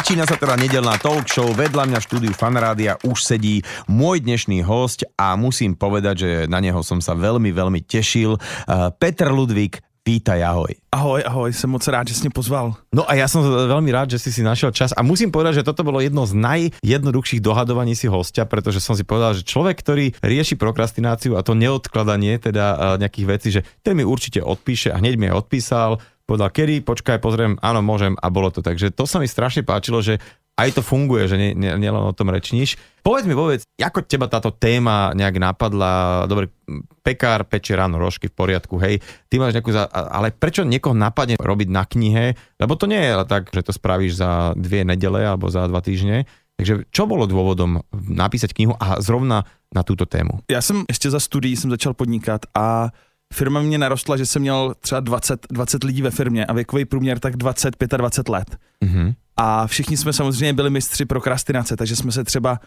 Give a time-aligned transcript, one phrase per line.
[0.00, 4.64] Začína sa teda nedelná talk show, vedľa mňa v štúdiu Fanrádia už sedí môj dnešný
[4.64, 8.40] host a musím povedať, že na neho som sa veľmi, veľmi tešil.
[8.40, 10.72] Uh, Petr Ludvík, vítaj, ahoj.
[10.88, 12.80] Ahoj, ahoj, jsem moc rád, že jsi mě pozval.
[12.96, 15.68] No a ja som veľmi rád, že si si našiel čas a musím povedať, že
[15.68, 20.16] toto bolo jedno z najjednoduchších dohadovaní si hostia, pretože som si povedal, že človek, ktorý
[20.24, 24.96] rieši prokrastináciu a to neodkladanie teda uh, nejakých vecí, že ten mi určite odpíše a
[24.96, 28.62] hneď mi aj odpísal, povedal, kedy, počkaj, pozriem, áno, môžem a bolo to.
[28.62, 30.22] Takže to sa mi strašne páčilo, že
[30.54, 32.78] aj to funguje, že nielen nie, nie o tom rečníš.
[33.00, 36.52] Povedz mi, povedz, ako teba táto téma nejak napadla, dobre,
[37.00, 39.00] pekár peče ráno rožky v poriadku, hej,
[39.32, 43.12] ty máš nejakú, za, ale prečo niekoho napadne robiť na knihe, lebo to nie je
[43.24, 46.28] tak, že to spravíš za dvie nedele alebo za dva týždne,
[46.60, 50.44] takže čo bolo dôvodom napísať knihu a zrovna na túto tému?
[50.50, 52.92] Já jsem ještě za studií jsem začal podnikat a
[53.34, 57.18] firma mě narostla, že jsem měl třeba 20, 20 lidí ve firmě a věkový průměr
[57.18, 58.56] tak 20, 25 let.
[58.84, 59.14] Mm-hmm.
[59.36, 62.60] A všichni jsme samozřejmě byli mistři prokrastinace, takže jsme se třeba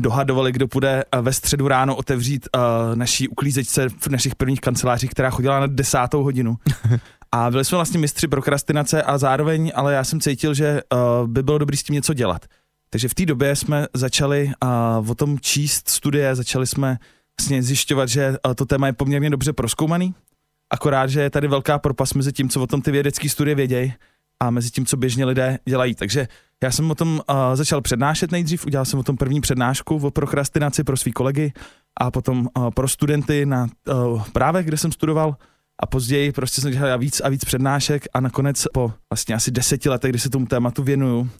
[0.00, 2.60] dohadovali, kdo půjde eh, ve středu ráno otevřít uh,
[2.96, 6.56] naší uklízečce v našich prvních kancelářích, která chodila na desátou hodinu.
[7.32, 11.42] A byli jsme vlastně mistři prokrastinace a zároveň, ale já jsem cítil, že uh, by
[11.42, 12.46] bylo dobré s tím něco dělat.
[12.90, 14.52] Takže v té době jsme začali
[15.00, 16.98] uh, o tom číst studie, začali jsme
[17.40, 20.14] vlastně zjišťovat, že to téma je poměrně dobře proskoumaný,
[20.70, 23.92] akorát, že je tady velká propast mezi tím, co o tom ty vědecké studie vědějí
[24.40, 25.94] a mezi tím, co běžně lidé dělají.
[25.94, 26.28] Takže
[26.62, 30.10] já jsem o tom uh, začal přednášet nejdřív, udělal jsem o tom první přednášku o
[30.10, 31.52] prokrastinaci pro svý kolegy
[32.00, 35.36] a potom uh, pro studenty na uh, právě, kde jsem studoval
[35.82, 39.88] a později prostě jsem dělal víc a víc přednášek a nakonec po vlastně asi deseti
[39.88, 41.30] letech, kdy se tomu tématu věnuju,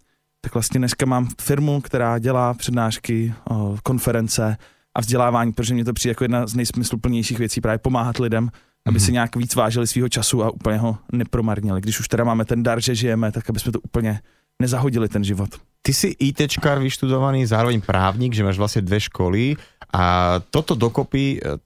[0.40, 3.34] tak vlastně dneska mám firmu, která dělá přednášky,
[3.82, 4.56] konference,
[4.94, 8.50] a vzdělávání, protože mě to přijde jako jedna z nejsmysluplnějších věcí, právě pomáhat lidem,
[8.86, 9.04] aby mm-hmm.
[9.04, 11.80] si nějak víc vážili svého času a úplně ho nepromarnili.
[11.80, 14.20] Když už teda máme ten dar, že žijeme, tak aby jsme to úplně
[14.62, 15.50] nezahodili ten život.
[15.82, 19.56] Ty si ITčkár vyštudovaný, zároveň právnik, že máš vlastně dve školy
[19.92, 21.56] a toto dokopy eh,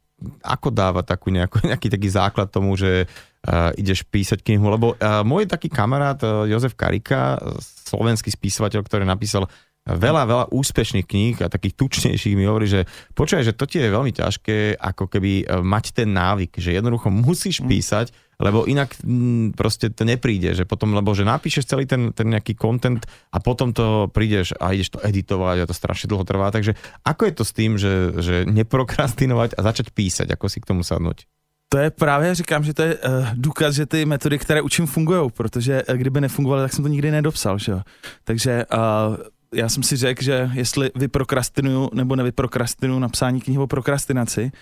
[0.44, 5.20] ako dáva takú nejakú, nejaký taký základ tomu, že uh, ideš písať knihu, lebo uh,
[5.26, 9.50] môj taký kamarát uh, Jozef Karika, slovenský spisovateľ, ktorý napísal
[9.84, 13.92] veľa, veľa úspešných kníh a takých tučnejších mi hovorí, že počúvaj, že to ti je
[13.92, 17.68] veľmi ťažké ako keby e, mať ten návyk, že jednoducho musíš mm.
[17.68, 18.06] písať,
[18.40, 22.32] lebo inak m, mm, proste to nepríde, že potom, lebo že napíšeš celý ten, ten
[22.32, 26.48] nejaký content a potom to prídeš a ideš to editovať a to strašne dlho trvá,
[26.48, 26.72] takže
[27.04, 27.92] ako je to s tým, že,
[28.24, 31.28] že neprokrastinovať a začať písať, ako si k tomu sadnúť?
[31.68, 35.30] To je právě, říkám, že to je uh, důkaz, že ty metody, které učím, fungují,
[35.30, 37.80] protože uh, kdyby nefungovaly, tak jsem to nikdy nedopsal, že jo.
[38.24, 39.16] Takže uh,
[39.54, 44.52] já jsem si řekl, že jestli vyprokrastinuju nebo nevyprokrastinuju napsání knihy o prokrastinaci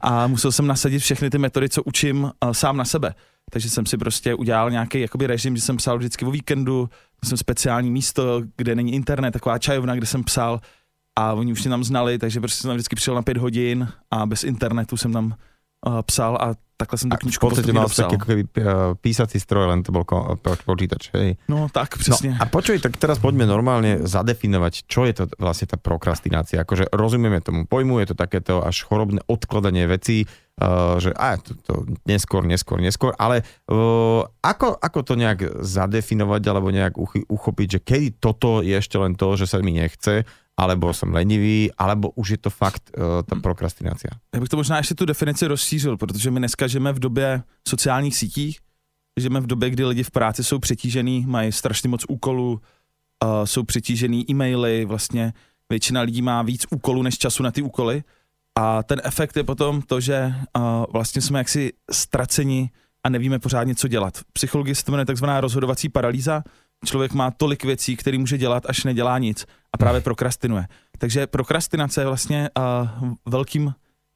[0.00, 3.14] a musel jsem nasadit všechny ty metody, co učím uh, sám na sebe.
[3.50, 6.90] Takže jsem si prostě udělal nějaký jakoby režim, že jsem psal vždycky o víkendu,
[7.24, 10.60] jsem speciální místo, kde není internet, taková čajovna, kde jsem psal
[11.18, 13.88] a oni už mě tam znali, takže prostě jsem tam vždycky přišel na pět hodin
[14.10, 15.26] a bez internetu jsem tam
[15.86, 18.62] uh, psal a takhle jsem tu knižku v podstate mal taký ako keby eh,
[18.98, 20.02] písací stroj, len to bol
[20.66, 21.38] počítač, hej.
[21.48, 22.34] No tak, přesně.
[22.34, 26.66] No, a počuj, tak teraz poďme normálne zadefinovať, čo je to vlastne tá prokrastinácia.
[26.66, 31.54] Akože rozumieme tomu pojmu, je to takéto až chorobné odkladanie vecí, uh, že a, to,
[31.62, 31.72] to
[32.04, 36.98] neskôr, neskôr, neskôr, ale uh, ako, ako to nejak zadefinovať alebo nejak
[37.30, 40.26] uchopiť, že kedy toto je ešte len to, že sa mi nechce
[40.56, 43.42] alebo jsem lenivý, alebo už je to fakt uh, ta hmm.
[43.42, 44.08] prokrastinace.
[44.34, 48.16] Já bych to možná ještě tu definici rozšířil, protože my dneska žijeme v době sociálních
[48.16, 48.56] sítí,
[49.20, 52.60] žijeme v době, kdy lidi v práci jsou přetížený, mají strašně moc úkolů,
[53.24, 55.32] uh, jsou přetížený e-maily, vlastně
[55.70, 58.02] většina lidí má víc úkolů než času na ty úkoly
[58.58, 60.62] a ten efekt je potom to, že uh,
[60.92, 62.70] vlastně jsme jaksi ztraceni
[63.04, 64.18] a nevíme pořádně, co dělat.
[64.18, 66.44] V psychologii se to jmenuje takzvaná rozhodovací paralýza,
[66.84, 70.66] člověk má tolik věcí, které může dělat, až nedělá nic a právě prokrastinuje.
[70.98, 72.50] Takže prokrastinace je vlastně
[73.02, 73.74] uh, velkým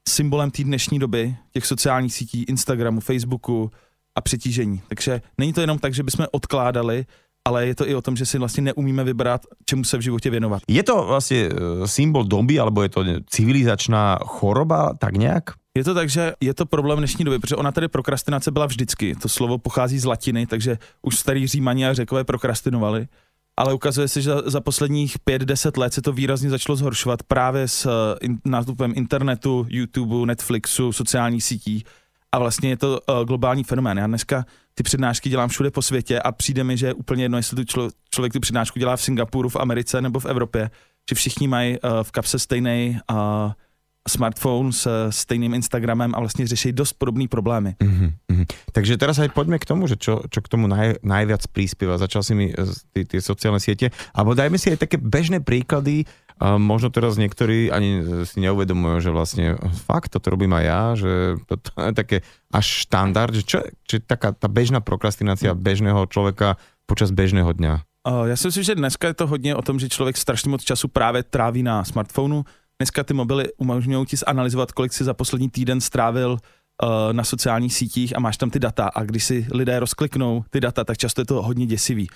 [0.09, 3.71] symbolem té dnešní doby, těch sociálních sítí, Instagramu, Facebooku
[4.15, 4.81] a přetížení.
[4.87, 7.05] Takže není to jenom tak, že bychom odkládali,
[7.47, 10.29] ale je to i o tom, že si vlastně neumíme vybrat, čemu se v životě
[10.29, 10.61] věnovat.
[10.67, 15.43] Je to vlastně e, symbol doby, alebo je to civilizačná choroba, tak nějak?
[15.77, 19.15] Je to tak, že je to problém dnešní doby, protože ona tady prokrastinace byla vždycky.
[19.15, 23.07] To slovo pochází z latiny, takže už starý římani a řekové prokrastinovali.
[23.57, 27.85] Ale ukazuje se, že za posledních 5-10 let se to výrazně začalo zhoršovat právě s
[27.85, 31.83] eh, nástupem internetu, YouTube, Netflixu, sociálních sítí.
[32.31, 33.97] A vlastně je to uh, globální fenomén.
[33.97, 37.37] Já dneska ty přednášky dělám všude po světě a přijde mi, že je úplně jedno,
[37.37, 40.71] jestli tu člo, člověk tu přednášku dělá v Singapuru, v Americe nebo v Evropě,
[41.09, 43.17] že všichni mají uh, v kapse stejný uh,
[44.07, 47.75] smartphone s stejným Instagramem a vlastně řeší dost podobné problémy.
[47.79, 48.45] Mm-hmm.
[48.71, 51.99] Takže teraz aj poďme k tomu, že čo, čo k tomu naj, najviac prispieva.
[51.99, 52.45] Začal si mi
[52.93, 56.07] tie sociálne siete, alebo dajme si aj také bežné príklady,
[56.37, 59.45] a možno teraz niektorí ani si neuvedomujú, že vlastne
[59.89, 61.11] fakt toto robím aj ja, že
[61.49, 62.17] toto je také
[62.53, 67.81] až štandard, že čo, čo je taká tá bežná prokrastinácia bežného človeka počas bežného dňa?
[68.05, 70.87] Já si myslím, že dneska je to hodně o tom, že člověk strašně moc času
[70.87, 72.45] právě tráví na smartphonu.
[72.81, 77.73] Dneska ty mobily umožňují ti zanalizovat, kolik si za poslední týden strávil uh, na sociálních
[77.73, 81.21] sítích a máš tam ty data a když si lidé rozkliknou ty data, tak často
[81.21, 82.07] je to hodně děsivý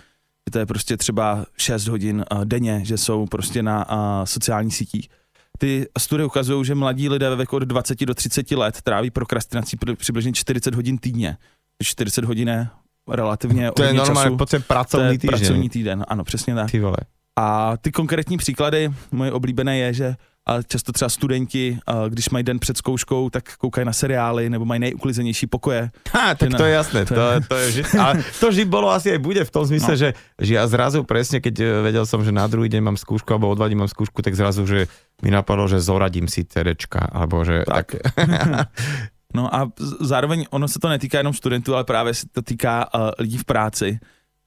[0.47, 4.75] že to je prostě třeba 6 hodin uh, denně, že jsou prostě na uh, sociálních
[4.75, 5.09] sítích.
[5.57, 9.77] Ty studie ukazují, že mladí lidé ve věku od 20 do 30 let tráví prokrastinací
[9.97, 11.37] přibližně 40 hodin týdně.
[11.83, 12.67] 40 hodin je
[13.09, 14.37] relativně To je normálně
[14.67, 15.39] pracovní týden.
[15.39, 16.71] pracovní týden, ano, přesně tak.
[16.71, 16.97] Ty vole.
[17.39, 20.15] A ty konkrétní příklady, moje oblíbené je, že
[20.47, 21.79] a často třeba studenti,
[22.09, 25.91] když mají den před zkouškou, tak koukají na seriály nebo mají nejuklizenější pokoje.
[26.11, 27.15] Ha, tak to je jasné, to,
[27.47, 29.99] to je vždy, ale to vždy bolo asi aj bude v tom zmysle, no.
[30.01, 30.09] že,
[30.41, 33.53] že ja zrazu presne, keď e, vedel som, že na druhý deň mám skúšku alebo
[33.53, 34.89] odvadím mám skúšku, tak zrazu, že
[35.21, 38.01] mi napadlo, že zoradím si CDčka, alebo že tak.
[38.01, 38.73] tak.
[39.37, 39.69] no a
[40.01, 43.45] zároveň ono se to netýká jenom studentů, ale právě se to týká uh, lidí v
[43.45, 43.99] práci.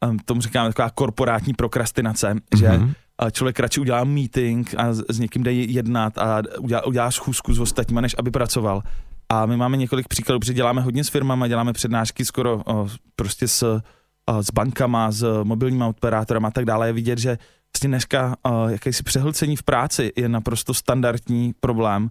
[0.08, 2.58] Um, tomu říkáme taková korporátní prokrastinace, mm-hmm.
[2.58, 2.92] že mhm
[3.32, 8.00] člověk radši udělá meeting a s někým jde jednat a udělá, udělá schůzku s ostatníma,
[8.00, 8.82] než aby pracoval.
[9.28, 13.48] A my máme několik příkladů, protože děláme hodně s firmama, děláme přednášky skoro o, prostě
[13.48, 13.80] s,
[14.26, 16.88] o, s bankama, s mobilníma operátorama a tak dále.
[16.88, 17.38] Je vidět, že
[17.74, 22.10] vlastně dneska o, jakési přehlcení v práci je naprosto standardní problém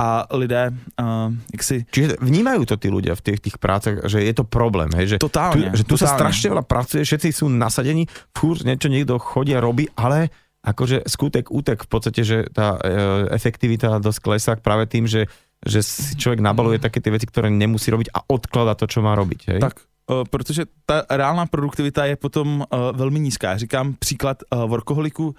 [0.00, 1.76] a lidé, uh, jak si...
[1.86, 5.14] Čiže vnímajú to tí ľudia v tých, tých prácach, že je to problém, hej?
[5.14, 5.70] Že totálne.
[5.70, 6.10] Tu, že tu totálne.
[6.10, 11.06] sa strašne veľa pracuje, všetci sú nasadení, furt niečo niekto chodí a robí, ale akože
[11.06, 15.26] skutek, útek v podstate, že tá e, efektivita dosť klesá práve tým, že,
[15.58, 19.18] že si človek nabaluje také tie veci, ktoré nemusí robiť a odklada to, čo má
[19.18, 19.40] robiť.
[19.54, 19.60] Hej?
[19.62, 23.50] Tak, e, protože ta reálná produktivita je potom velmi nízká.
[23.50, 25.34] Já říkám příklad workoholiku,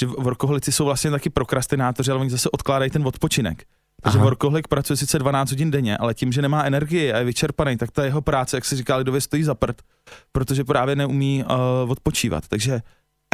[0.00, 3.62] že workoholici jsou vlastně taky prokrastinátoři, ale oni zase odkládají ten odpočinek.
[4.02, 4.24] Takže Aha.
[4.24, 7.90] workoholik pracuje sice 12 hodin denně, ale tím, že nemá energii a je vyčerpaný, tak
[7.90, 9.82] ta jeho práce, jak se říká lidově, stojí za prd,
[10.32, 12.48] protože právě neumí uh, odpočívat.
[12.48, 12.80] Takže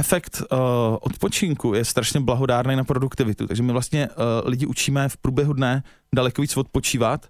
[0.00, 0.58] efekt uh,
[1.00, 3.46] odpočinku je strašně blahodárný na produktivitu.
[3.46, 5.82] Takže my vlastně uh, lidi učíme v průběhu dne
[6.14, 7.26] daleko víc odpočívat,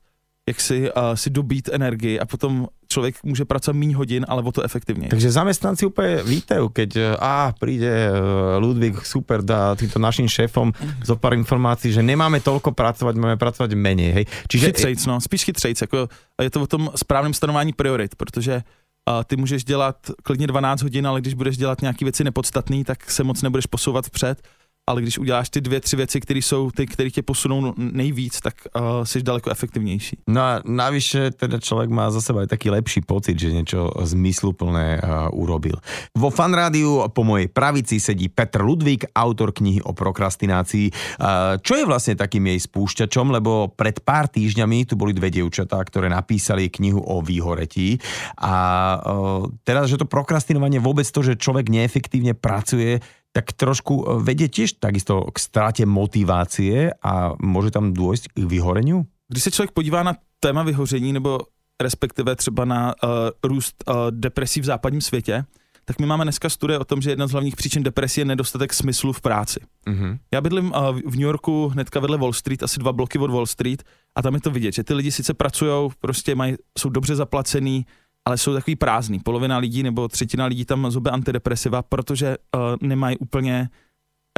[0.48, 4.52] jak si, uh, si dobít energii a potom člověk může pracovat méně hodin, ale o
[4.52, 5.08] to efektivněji.
[5.08, 8.10] Takže zaměstnanci úplně vítají, keď a přijde
[8.58, 10.72] Ludvík, super, dá týmto našim šéfom
[11.04, 14.12] zo pár informací, že nemáme tolko pracovat, máme pracovat méně.
[14.12, 14.24] Hej.
[14.48, 14.66] Čiže...
[14.66, 16.08] Chytřejc, no, spíš chytřejc, jako
[16.42, 18.62] je to o tom správném stanování priorit, protože
[19.06, 23.10] a ty můžeš dělat klidně 12 hodin, ale když budeš dělat nějaké věci nepodstatné, tak
[23.10, 24.42] se moc nebudeš posouvat vpřed
[24.88, 28.54] ale když uděláš ty dvě, tři věci, které jsou ty, které tě posunou nejvíc, tak
[28.72, 30.16] uh, jsi daleko efektivnější.
[30.26, 35.00] No a navyše teda člověk má za seba aj taký lepší pocit, že něco zmysluplné
[35.04, 35.76] uh, urobil.
[36.16, 40.88] Vo fan rádiu po mojej pravici sedí Petr Ludvík, autor knihy o prokrastinácii.
[40.88, 45.82] Uh, čo je vlastne takým jej spúšťačom, lebo pred pár týždňami tu boli dve dievčatá,
[45.84, 48.00] ktoré napísali knihu o výhoretí
[48.40, 48.54] a
[48.96, 53.02] uh, teraz, že to prokrastinovanie vôbec to, že človek neefektívne pracuje,
[53.38, 59.06] tak trošku e, vedie tiež takisto k stráte motivácie a může tam dôjsť k vyhoreniu?
[59.30, 61.46] Když se člověk podívá na téma vyhoření nebo
[61.82, 63.10] respektive třeba na uh,
[63.44, 65.44] růst uh, depresí v západním světě,
[65.84, 68.74] tak my máme dneska studie o tom, že jedna z hlavních příčin depresie je nedostatek
[68.74, 69.60] smyslu v práci.
[69.86, 70.18] Mm-hmm.
[70.32, 73.46] Já bydlím uh, v New Yorku hnedka vedle Wall Street, asi dva bloky od Wall
[73.46, 73.82] Street
[74.14, 77.86] a tam je to vidět, že ty lidi sice pracují, prostě mají, jsou dobře zaplacený,
[78.28, 79.18] ale jsou takový prázdný.
[79.18, 83.68] Polovina lidí nebo třetina lidí tam zobe antidepresiva, protože uh, nemají úplně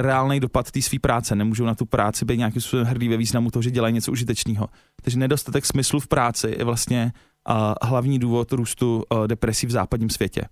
[0.00, 1.37] reálný dopad té své práce.
[1.37, 4.68] Nemůžou na tu práci být nějakým způsobem hrdý ve významu toho, že dělají něco užitečného.
[5.02, 7.12] Takže nedostatek smyslu v práci je vlastně
[7.49, 10.42] uh, hlavní důvod růstu uh, depresí v západním světě.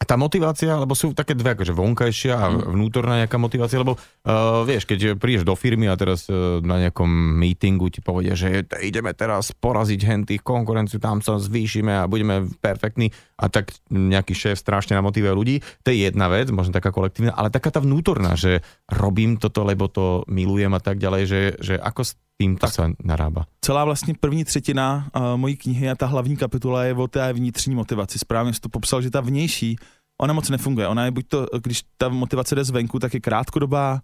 [0.00, 2.72] A tá motivácia, lebo sú také dve, akože vonkajšia a mhm.
[2.72, 7.08] vnútorná nejaká motivácia, lebo uh, vieš, keď prídeš do firmy a teraz uh, na nejakom
[7.36, 13.12] meetingu ti povedia, že ideme teraz poraziť hentých konkurenciu, tam sa zvýšime a budeme perfektní
[13.36, 15.56] a tak nejaký šéf strašne namotivuje ľudí.
[15.84, 19.92] To je jedna vec, možno taká kolektívna, ale taká tá vnútorná, že robím toto, lebo
[19.92, 22.08] to milujem a tak ďalej, že, že ako
[22.40, 23.46] tým tak se narába.
[23.60, 27.74] Celá vlastně první třetina uh, mojí knihy a ta hlavní kapitola je o té vnitřní
[27.74, 28.18] motivaci.
[28.18, 29.76] Správně jsi to popsal, že ta vnější,
[30.20, 30.88] ona moc nefunguje.
[30.88, 34.00] Ona je buď to, když ta motivace jde zvenku, tak je krátkodobá,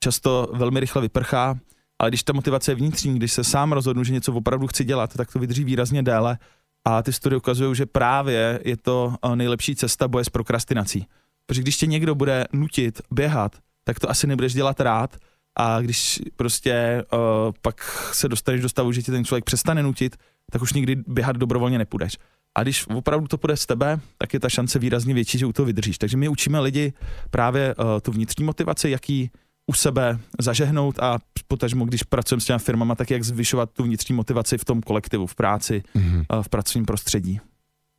[0.00, 1.58] často velmi rychle vyprchá,
[1.98, 5.16] ale když ta motivace je vnitřní, když se sám rozhodnu, že něco opravdu chci dělat,
[5.16, 6.38] tak to vydrží výrazně déle.
[6.84, 11.06] A ty studie ukazují, že právě je to uh, nejlepší cesta boje s prokrastinací.
[11.46, 15.16] Protože když tě někdo bude nutit běhat, tak to asi nebudeš dělat rád,
[15.58, 17.18] a když prostě uh,
[17.62, 20.16] pak se dostaneš do stavu, že ti ten člověk přestane nutit,
[20.52, 22.18] tak už nikdy běhat dobrovolně nepůjdeš.
[22.58, 25.52] A když opravdu to půjde z tebe, tak je ta šance výrazně větší, že u
[25.52, 25.98] toho vydržíš.
[25.98, 26.92] Takže my učíme lidi
[27.30, 29.30] právě uh, tu vnitřní motivaci, jaký
[29.66, 34.14] u sebe zažehnout a potažmo, když pracujeme s těmi firmama, tak jak zvyšovat tu vnitřní
[34.14, 36.42] motivaci v tom kolektivu, v práci, mm-hmm.
[36.42, 37.40] v pracovním prostředí.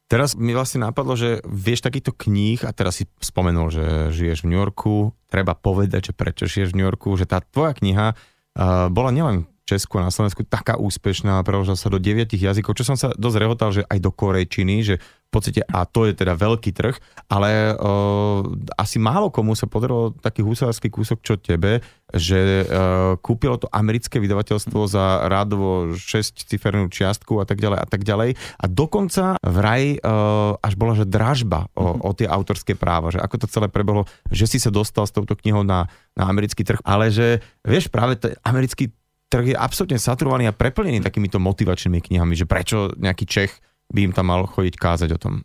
[0.09, 4.49] Teraz mi vlastne napadlo, že vieš takýto kníh a teraz si spomenul, že žiješ v
[4.49, 8.89] New Yorku, treba povedať, že prečo žiješ v New Yorku, že tá tvoja kniha uh,
[8.89, 12.97] bola nielen Česku a na Slovensku taká úspešná, preložila sa do 9 jazykov, čo som
[12.97, 14.95] sa dosť rehotal, že aj do korejčiny, že
[15.29, 16.97] v podstate, a to je teda veľký trh,
[17.29, 18.41] ale uh,
[18.73, 24.17] asi málo komu sa podarilo taký husársky kúsok, čo tebe, že uh, kúpilo to americké
[24.17, 28.41] vydavateľstvo za rádovo 6 cifernú čiastku a tak ďalej a tak ďalej.
[28.57, 32.09] A dokonca vraj uh, až bola, že dražba o, mm-hmm.
[32.09, 35.37] o tie autorské práva, že ako to celé prebehlo, že si sa dostal s touto
[35.37, 35.85] knihou na,
[36.17, 38.89] na americký trh, ale že vieš, práve ten americký
[39.29, 43.53] trh je absolútne saturovaný a preplnený takýmito motivačnými knihami, že prečo nejaký Čech
[43.93, 45.35] by im tam mal chodiť kázať o tom.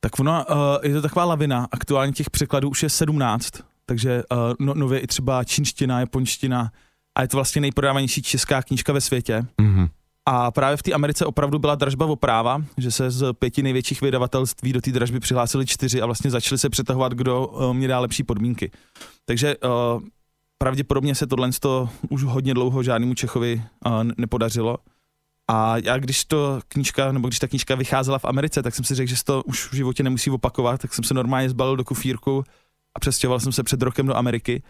[0.00, 3.50] Tak ono, uh, je to taková lavina, aktuálně těch překladů už je 17,
[3.86, 6.72] takže uh, no, nově i třeba čínština, japonština
[7.14, 9.46] a je to vlastně nejprodávanější česká knížka ve světě.
[9.62, 9.88] Mm-hmm.
[10.26, 14.00] A právě v té Americe opravdu byla dražba o práva, že se z pěti největších
[14.00, 18.00] vydavatelství do té dražby přihlásili čtyři a vlastně začali se přetahovat, kdo uh, mě dá
[18.00, 18.70] lepší podmínky.
[19.24, 19.56] Takže
[20.62, 21.50] pravděpodobně se tohle
[22.08, 24.78] už hodně dlouho žádnému Čechovi uh, nepodařilo.
[25.50, 28.94] A já když to knížka, nebo když ta knížka vycházela v Americe, tak jsem si
[28.94, 31.84] řekl, že se to už v životě nemusí opakovat, tak jsem se normálně zbalil do
[31.84, 32.44] kufírku
[32.96, 34.62] a přestěhoval jsem se před rokem do Ameriky.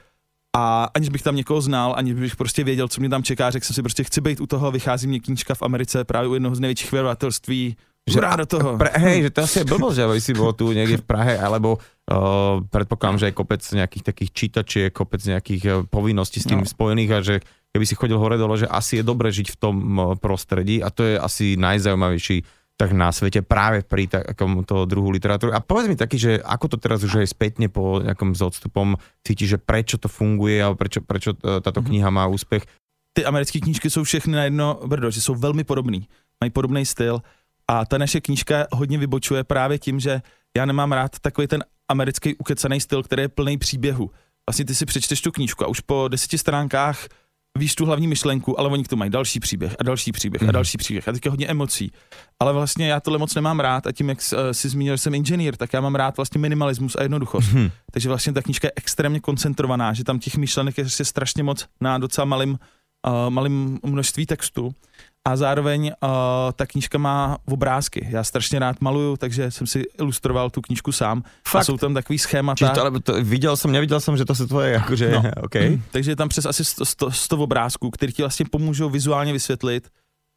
[0.56, 3.66] A aniž bych tam někoho znal, aniž bych prostě věděl, co mě tam čeká, řekl
[3.66, 6.54] jsem si prostě chci být u toho, vychází mě knížka v Americe právě u jednoho
[6.54, 7.76] z největších vydavatelství,
[8.11, 8.78] že do toho.
[8.78, 11.78] Pre, hej, že to asi je blbosť, že si bol tu niekde v Prahe, alebo
[12.11, 16.69] uh, predpokladám, že aj kopec nejakých takých čítačiek, kopec nejakých uh, povinností s tým no.
[16.69, 17.35] spojených a že
[17.71, 20.90] keby si chodil hore dole, že asi je dobre žiť v tom uh, prostredí a
[20.90, 22.43] to je asi najzaujímavejší
[22.81, 25.52] tak na svete práve pri takomto druhu literatúry.
[25.52, 28.97] A povedz mi taký, že ako to teraz už aj spätne po nejakom s odstupom
[29.21, 31.87] cíti, že prečo to funguje a prečo, prečo táto mhm.
[31.93, 32.64] kniha má úspech.
[33.12, 36.09] Ty americké knížky jsou všechny na jedno brdo, že jsou velmi podobný,
[36.40, 37.21] mají podobný styl
[37.69, 40.23] a ta naše knížka hodně vybočuje právě tím, že
[40.57, 44.11] já nemám rád takový ten americký ukecený styl, který je plný příběhu.
[44.49, 47.09] Vlastně ty si přečteš tu knížku a už po deseti stránkách
[47.59, 50.49] víš tu hlavní myšlenku, ale oni k tomu mají další příběh a další příběh mm.
[50.49, 50.54] a mhm.
[50.54, 51.92] další příběh a teďka hodně emocí.
[52.40, 54.18] Ale vlastně já tohle moc nemám rád a tím, jak
[54.52, 57.52] si zmínil, že jsem inženýr, tak já mám rád vlastně minimalismus a jednoduchost.
[57.52, 57.70] Mm.
[57.92, 61.99] Takže vlastně ta knížka je extrémně koncentrovaná, že tam těch myšlenek je strašně moc na
[61.99, 62.59] docela malým,
[63.06, 64.75] uh, malým množství textu
[65.29, 66.09] a zároveň uh,
[66.57, 68.09] ta knížka má obrázky.
[68.11, 71.23] Já strašně rád maluju, takže jsem si ilustroval tu knížku sám.
[71.49, 71.61] Fakt?
[71.61, 72.57] A jsou tam takový schémata.
[72.57, 75.23] Čiže to, ale to, viděl jsem, neviděl jsem, že to se tvoje, jakože, no.
[75.43, 75.71] okay.
[75.71, 79.33] Mm, takže je tam přes asi 100, 100, 100 obrázků, které ti vlastně pomůžou vizuálně
[79.33, 79.89] vysvětlit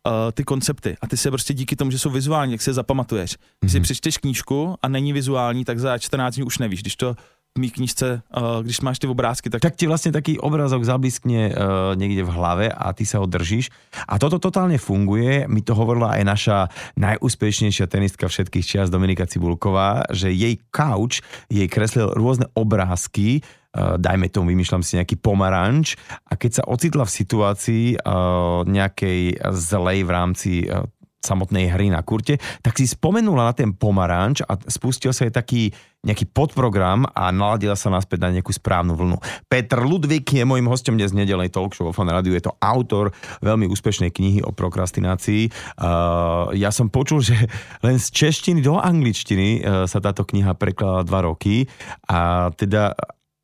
[0.08, 0.98] uh, ty koncepty.
[1.02, 3.38] A ty se prostě díky tomu, že jsou vizuální, jak se je zapamatuješ.
[3.60, 3.76] Když mm-hmm.
[3.76, 6.82] si přečteš knížku a není vizuální, tak za 14 dní už nevíš.
[6.82, 7.16] Když to
[7.54, 9.62] mý knižce, uh, když máš ty obrázky, tak...
[9.62, 13.70] Tak ti vlastně taký obrazok zabliskne uh, niekde v hlave a ty sa ho držíš.
[14.10, 15.46] A toto totálne funguje.
[15.46, 16.58] Mi to hovorila aj naša
[16.98, 24.34] najúspešnejšia tenistka všetkých čias Dominika Cibulková, že jej couch jej kreslil rôzne obrázky, uh, dajme
[24.34, 25.94] tomu, vymýšľam si nejaký pomaranč
[26.26, 30.90] a keď sa ocitla v situácii uh, nejakej zlej v rámci uh,
[31.24, 35.62] samotnej hry na kurte, tak si spomenula na ten pomaranč a spustil sa jej taký
[36.04, 39.18] nejaký podprogram a naladila sa naspäť na nejakú správnu vlnu.
[39.48, 42.36] Petr Ludvík je môjim hostom dnes nedelnej talk show vo Fan Radio.
[42.36, 45.48] Je to autor veľmi úspešnej knihy o prokrastinácii.
[45.80, 47.40] Uh, ja som počul, že
[47.88, 51.72] len z češtiny do angličtiny uh, sa táto kniha prekladala dva roky
[52.12, 52.92] a teda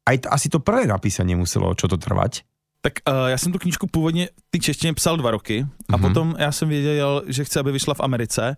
[0.03, 2.43] aj asi to prvé napísanie muselo čo to trvať.
[2.81, 6.01] Tak uh, já jsem tu knížku původně ty češtině psal dva roky a mm-hmm.
[6.01, 8.57] potom já jsem věděl, že chci, aby vyšla v Americe,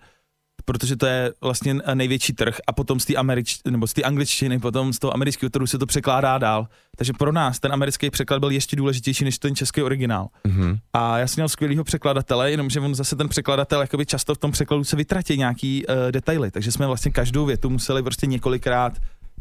[0.65, 4.59] protože to je vlastně největší trh a potom z té američ, nebo z té angličtiny,
[4.59, 6.67] potom z toho amerického trhu se to překládá dál.
[6.97, 10.27] Takže pro nás ten americký překlad byl ještě důležitější než ten český originál.
[10.45, 10.77] Mm-hmm.
[10.93, 14.51] A já jsem měl skvělého překladatele, jenomže on zase ten překladatel jakoby často v tom
[14.51, 18.93] překladu se vytratí nějaký uh, detaily, takže jsme vlastně každou větu museli prostě několikrát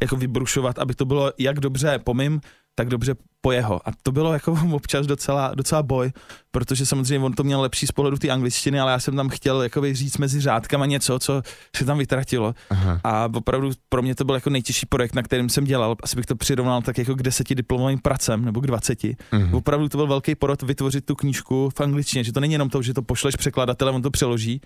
[0.02, 2.40] jako vybrušovat, aby to bylo jak dobře pomím,
[2.74, 3.88] tak dobře po jeho.
[3.88, 6.12] A to bylo jako občas docela, docela boj,
[6.50, 9.62] protože samozřejmě on to měl lepší z pohledu té angličtiny, ale já jsem tam chtěl
[9.62, 11.42] jakoby říct mezi řádkama něco, co
[11.76, 12.54] se tam vytratilo.
[12.70, 13.00] Aha.
[13.04, 15.96] A opravdu pro mě to byl jako nejtěžší projekt, na kterém jsem dělal.
[16.02, 19.16] Asi bych to přirovnal tak jako k deseti diplomovým pracem nebo k dvaceti.
[19.32, 19.56] Uh-huh.
[19.56, 22.82] Opravdu to byl velký porod vytvořit tu knížku v angličtině, že to není jenom to,
[22.82, 24.60] že to pošleš překladatele, on to přeloží,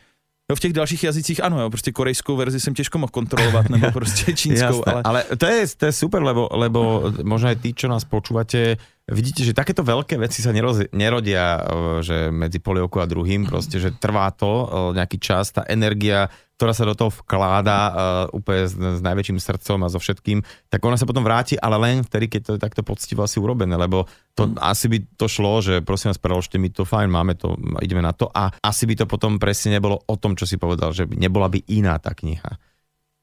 [0.51, 3.91] No v těch dalších jazycích ano, jo, prostě korejskou verzi jsem těžko mohl kontrolovat, nebo
[3.93, 4.85] prostě čínskou.
[4.85, 5.03] Jasné, ale...
[5.05, 9.45] ale to, je, to je super, lebo, lebo možno aj tí, čo nás počúvate, vidíte,
[9.45, 11.61] že takéto veľké veci sa neroz, nerodia,
[12.01, 16.87] že medzi polievkou a druhým, proste, že trvá to nejaký čas, tá energia, ktorá sa
[16.87, 17.95] do toho vkládá uh,
[18.31, 22.07] úplne s, s najväčším srdcom a so všetkým, tak ona sa potom vráti, ale len
[22.07, 24.07] vtedy, keď to je takto poctivo asi urobené, lebo
[24.39, 24.63] to mm.
[24.63, 28.15] asi by to šlo, že prosím vás, preložte mi to, fajn, máme to, ideme na
[28.15, 31.51] to a asi by to potom presne nebolo o tom, čo si povedal, že nebola
[31.51, 32.57] by iná ta kniha.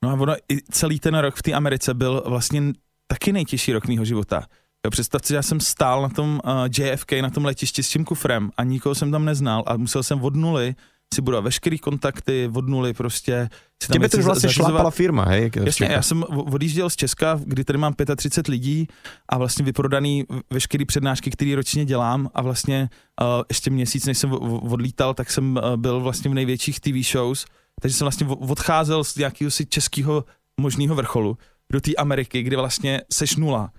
[0.03, 2.73] No a ono, i celý ten rok v té Americe byl vlastně
[3.07, 4.45] taky nejtěžší rok mýho života.
[4.85, 8.05] Jo, představ si, já jsem stál na tom uh, JFK, na tom letišti s tím
[8.05, 10.75] kufrem a nikoho jsem tam neznal a musel jsem od nuly
[11.13, 13.49] si budovat veškerý kontakty od nuly prostě.
[13.91, 15.51] Těbe to už vlastně šlápala firma, hej?
[15.63, 18.87] Jasně, já jsem odjížděl z Česka, kdy tady mám 35 lidí
[19.29, 22.89] a vlastně vyprodaný veškerý přednášky, které ročně dělám a vlastně
[23.21, 24.31] uh, ještě měsíc, než jsem
[24.71, 27.45] odlítal, tak jsem uh, byl vlastně v největších TV shows,
[27.81, 30.25] takže jsem vlastně odcházel z nějakého si českého
[30.59, 31.37] možného vrcholu
[31.71, 33.71] do té Ameriky, kde vlastně seš nula,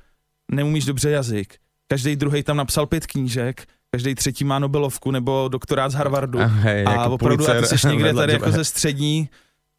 [0.52, 1.54] neumíš dobře jazyk,
[1.88, 6.40] každý druhý tam napsal pět knížek, každý třetí má Nobelovku nebo doktorát z Harvardu.
[6.40, 9.28] A, hej, a jako opravdu a ty jsi někde tady jako ze střední,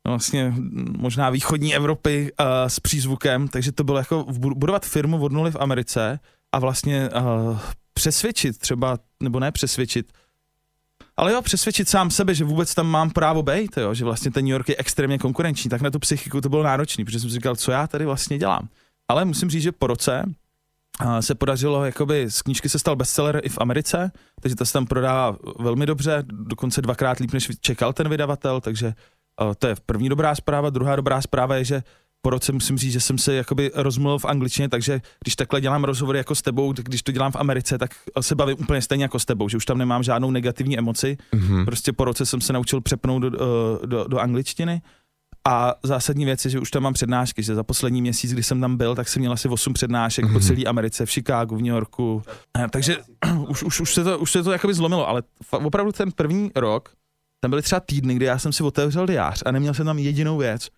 [0.05, 0.53] no vlastně
[0.97, 5.57] možná východní Evropy uh, s přízvukem, takže to bylo jako budovat firmu od nuly v
[5.59, 6.19] Americe
[6.51, 7.59] a vlastně uh,
[7.93, 10.13] přesvědčit třeba, nebo ne přesvědčit,
[11.17, 14.45] ale jo, přesvědčit sám sebe, že vůbec tam mám právo být, jo, že vlastně ten
[14.45, 17.33] New York je extrémně konkurenční, tak na tu psychiku to bylo náročný, protože jsem si
[17.33, 18.67] říkal, co já tady vlastně dělám.
[19.07, 20.23] Ale musím říct, že po roce
[21.19, 24.85] se podařilo, jakoby z knížky se stal bestseller i v Americe, takže to se tam
[24.85, 28.93] prodá velmi dobře, dokonce dvakrát líp, než čekal ten vydavatel, takže
[29.57, 30.69] to je první dobrá zpráva.
[30.69, 31.83] Druhá dobrá zpráva je, že
[32.21, 35.83] po roce musím říct, že jsem se jakoby rozmluvil v angličtině, takže když takhle dělám
[35.83, 39.03] rozhovory jako s tebou, tak když to dělám v Americe, tak se bavím úplně stejně
[39.03, 41.17] jako s tebou, že už tam nemám žádnou negativní emoci.
[41.33, 41.65] Mm-hmm.
[41.65, 43.29] Prostě po roce jsem se naučil přepnout do,
[43.85, 44.81] do, do angličtiny
[45.47, 48.61] a zásadní věc je, že už tam mám přednášky, že za poslední měsíc, kdy jsem
[48.61, 50.33] tam byl, tak jsem měl asi 8 přednášek mm-hmm.
[50.33, 50.47] po mhm.
[50.47, 52.23] celé Americe, v Chicagu, v New Yorku.
[52.69, 52.97] Takže
[53.47, 56.89] už, už, už, se to, už se to jakoby zlomilo, ale opravdu ten první rok,
[57.39, 60.37] tam byly třeba týdny, kdy já jsem si otevřel diář a neměl jsem tam jedinou
[60.37, 60.69] věc.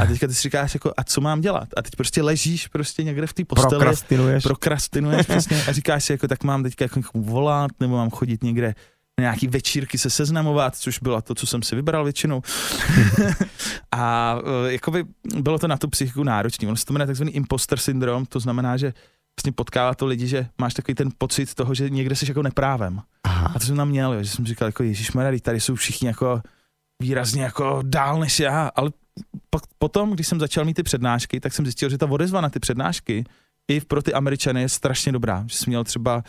[0.00, 1.68] A teďka ty si říkáš, jako, a co mám dělat?
[1.76, 3.70] A teď prostě ležíš prostě někde v té posteli.
[3.70, 4.42] Prokrastinuješ.
[4.42, 8.74] Prokrastinuješ přesně a říkáš si, jako, tak mám teďka jako volat, nebo mám chodit někde
[9.20, 12.42] nějaký večírky se seznamovat, což bylo to, co jsem si vybral většinou.
[13.92, 15.04] a e, jakoby
[15.36, 16.68] bylo to na tu psychiku náročné.
[16.68, 18.92] Ono se to jmenuje takzvaný imposter syndrom, to znamená, že
[19.38, 23.00] vlastně potkává to lidi, že máš takový ten pocit toho, že někde jsi jako neprávem.
[23.24, 23.52] Aha.
[23.54, 25.10] A to jsem tam měl, že jsem říkal, jako Ježíš
[25.42, 26.42] tady jsou všichni jako
[27.02, 28.90] výrazně jako dál než já, ale
[29.50, 32.50] pak, potom, když jsem začal mít ty přednášky, tak jsem zjistil, že ta odezva na
[32.50, 33.24] ty přednášky
[33.70, 35.44] i pro ty Američany je strašně dobrá.
[35.46, 36.22] Že jsem měl třeba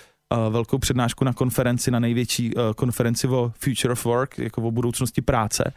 [0.49, 5.21] velkou přednášku na konferenci, na největší uh, konferenci o Future of Work, jako o budoucnosti
[5.21, 5.73] práce.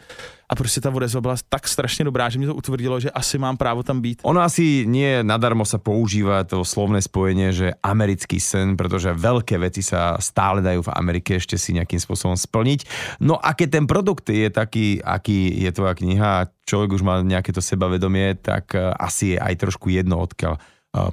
[0.49, 3.57] A prostě ta odezva byla tak strašně dobrá, že mi to utvrdilo, že asi mám
[3.57, 4.21] právo tam být.
[4.23, 9.83] Ono asi nie nadarmo sa používa to slovné spojenie, že americký sen, protože veľké veci
[9.83, 12.87] sa stále dajú v Amerike ešte si nejakým spôsobom splniť.
[13.19, 17.51] No a keď ten produkt je taký, aký je tvoja kniha, človek už má nejaké
[17.51, 20.63] to sebavedomie, tak eh, asi je aj trošku jedno odkiaľ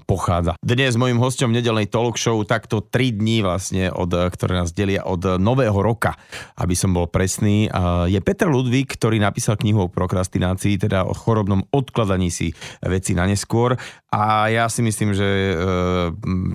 [0.08, 0.56] pochádza.
[0.63, 5.38] Dnes mojim hostom nedelnej talk show takto 3 dní vlastne, od, ktoré nás delia od
[5.39, 6.15] nového roka,
[6.58, 7.67] aby som bol presný,
[8.08, 13.28] je Petr Ludvík, ktorý napísal knihu o prokrastinácii, teda o chorobnom odkladaní si veci na
[13.28, 13.76] neskôr
[14.13, 15.54] a ja si myslím, že e,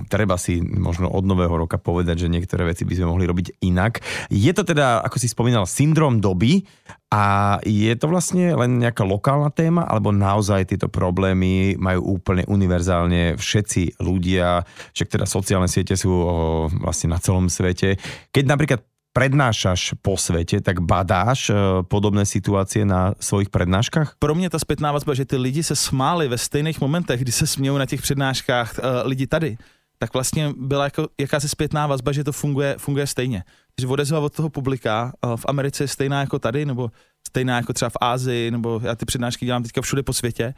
[0.07, 3.99] treba si možno od nového roka povedať, že niektoré veci by sme mohli robiť inak.
[4.31, 6.63] Je to teda, ako si spomínal, syndrom doby
[7.09, 13.33] a je to vlastne len nejaká lokálna téma, alebo naozaj tieto problémy majú úplne univerzálne
[13.33, 14.61] všetci ľudia,
[14.93, 17.97] však teda sociálne siete sú o, vlastne na celom svete.
[18.29, 24.21] Keď napríklad prednášaš po svete, tak badáš e, podobné situácie na svojich prednáškách?
[24.21, 27.47] Pro mě ta zpětná vazba, že ty lidi se smáli ve stejných momentech, kdy se
[27.47, 29.57] smějou na těch přednáškách e, lidi tady,
[29.99, 33.43] tak vlastně byla jako jakási zpětná vazba, že to funguje, funguje stejně.
[33.81, 36.91] Že odezva od toho publika v Americe je stejná jako tady, nebo
[37.27, 40.53] stejná jako třeba v Ázii, nebo já ty přednášky dělám teďka všude po světě.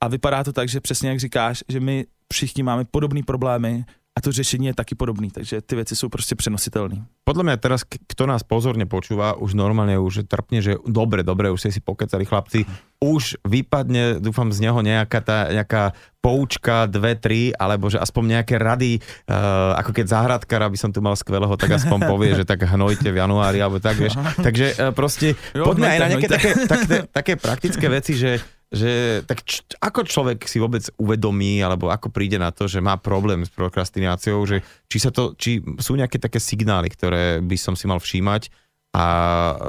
[0.00, 4.20] A vypadá to tak, že přesně jak říkáš, že my všichni máme podobné problémy, a
[4.20, 7.02] to řešení je taky podobný, takže ty věci jsou prostě přenositelné.
[7.24, 11.60] Podle mě teraz, kto nás pozorně počúva, už normálně už trpně, že dobre, dobre, už
[11.60, 12.64] si pokecali chlapci,
[13.02, 18.58] už vypadne, dúfam z něho nějaká ta, nějaká poučka, dve, tri, alebo že aspoň nějaké
[18.58, 22.62] rady, uh, ako keď záhradkar, aby som tu mal skvelého, tak aspoň povie, že tak
[22.64, 24.16] hnojte v januári, alebo tak, vieš.
[24.40, 28.40] Takže uh, prostě jo, poďme aj na nějaké také, také, také praktické veci, že
[28.74, 32.98] že tak č, ako človek si vôbec uvedomí, alebo ako príde na to, že má
[32.98, 37.78] problém s prokrastináciou, že či, sa to, či sú nejaké také signály, ktoré by som
[37.78, 38.50] si mal všímať
[38.94, 39.06] a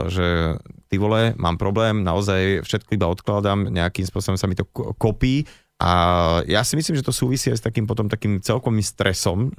[0.06, 4.70] že ty vole, mám problém, naozaj všetko iba odkladám, nejakým spôsobom sa mi to
[5.02, 5.50] kopí
[5.82, 5.91] A
[6.48, 9.52] ja si myslím, že to súvisí aj s takým potom takým celkovým stresom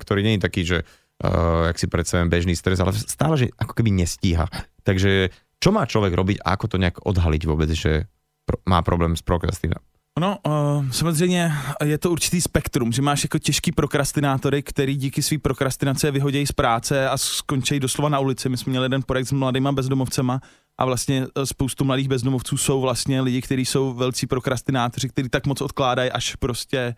[0.00, 3.76] ktorý nie je taký, že uh, jak si predstavím bežný stres, ale stále, že ako
[3.76, 4.50] keby nestíha.
[4.82, 5.30] Takže
[5.62, 8.10] čo má človek robiť a ako to nejak odhaliť vôbec, že
[8.48, 9.84] pro, má problém s prokrastináciou?
[10.20, 11.52] No, uh, samozřejmě
[11.84, 16.52] je to určitý spektrum, že máš jako těžký prokrastinátory, který díky své prokrastinace vyhodějí z
[16.52, 18.48] práce a skončí doslova na ulici.
[18.48, 20.40] My jsme měli jeden projekt s mladýma bezdomovcema
[20.78, 25.60] a vlastně spoustu mladých bezdomovců jsou vlastně lidi, kteří jsou velcí prokrastinátoři, kteří tak moc
[25.60, 26.94] odkládají, až prostě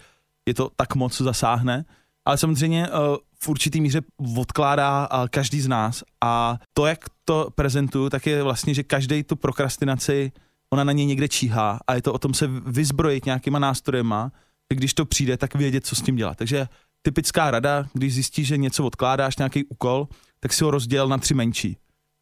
[0.48, 1.84] je to tak moc zasáhne.
[2.24, 4.00] Ale samozřejmě uh, v určitý míře
[4.36, 9.22] odkládá uh, každý z nás a to, jak to prezentuju, tak je vlastně, že každý
[9.22, 10.32] tu prokrastinaci
[10.72, 14.32] ona na něj někde číhá a je to o tom se vyzbrojit nějakýma nástrojema,
[14.72, 16.36] že když to přijde, tak vědět, co s tím dělat.
[16.38, 16.68] Takže
[17.02, 20.08] typická rada, když zjistíš, že něco odkládáš, nějaký úkol,
[20.40, 21.76] tak si ho rozděl na tři menší.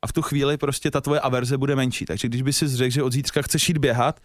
[0.04, 2.04] A v tu chvíli prostě ta tvoje averze bude menší.
[2.04, 4.20] Takže když by si řekl, že od zítřka chceš jít běhat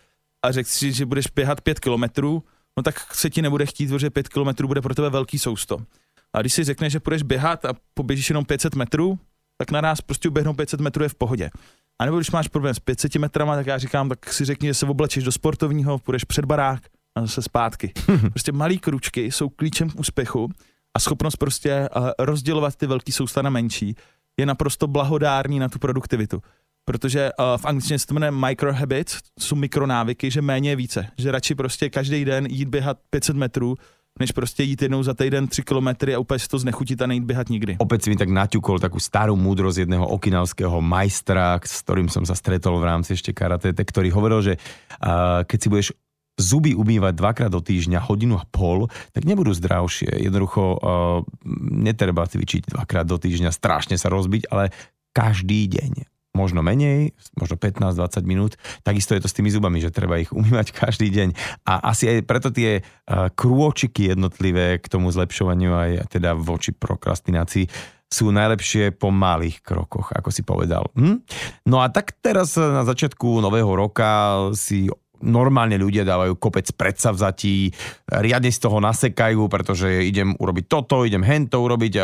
[0.46, 2.44] a řekl si, že budeš běhat pět kilometrů,
[2.78, 5.78] no tak se ti nebude chtít, protože pět kilometrů bude pro tebe velký sousto.
[6.34, 9.20] A když si řekneš, že půjdeš běhat a poběžíš jenom 500 metrů,
[9.58, 11.50] tak na nás prostě uběhnout 500 metrů je v pohodě.
[12.02, 14.74] A nebo když máš problém s 500 metrama, tak já říkám, tak si řekni, že
[14.74, 16.84] se oblečeš do sportovního, půjdeš před barák
[17.16, 17.94] a zase zpátky.
[18.30, 20.50] Prostě malý kručky jsou klíčem k úspěchu
[20.96, 23.96] a schopnost prostě uh, rozdělovat ty velký sousta na menší
[24.40, 26.42] je naprosto blahodární na tu produktivitu.
[26.86, 31.08] Protože uh, v angličtině se to jmenuje microhabits, jsou mikronávyky, že méně je více.
[31.18, 33.76] Že radši prostě každý den jít běhat 500 metrů,
[34.20, 37.24] než prostě jít jednou za týden 3 kilometry a úplně si to znechutit a nejít
[37.24, 37.76] běhat nikdy.
[37.80, 42.38] Opět si mi tak naťukol takú starú múdrosť jedného okinavského majstra, s ktorým som sa
[42.38, 45.88] stretol v rámci ešte karate, ktorý hovoril, že uh, keď si budeš
[46.38, 50.22] zuby umývať dvakrát do týždňa, hodinu a pol, tak nebudú zdravšie.
[50.30, 50.78] Jednoducho uh,
[51.74, 54.70] netreba cvičiť dvakrát do týždňa, strašne sa rozbiť, ale
[55.14, 58.58] každý deň možno menej, možno 15-20 minút.
[58.82, 61.30] Takisto je to s tými zubami, že treba ich umývať každý deň.
[61.70, 67.70] A asi aj preto tie uh, krôčiky jednotlivé k tomu zlepšovaniu aj teda voči prokrastinácii
[68.14, 70.86] sú najlepšie po malých krokoch, ako si povedal.
[70.94, 71.26] Hm?
[71.66, 74.86] No a tak teraz na začiatku nového roka si
[75.24, 77.72] normálne ľudia dávajú kopec predsavzatí,
[78.12, 81.96] riadne z toho nasekajú, pretože idem urobiť toto, idem hento urobiť,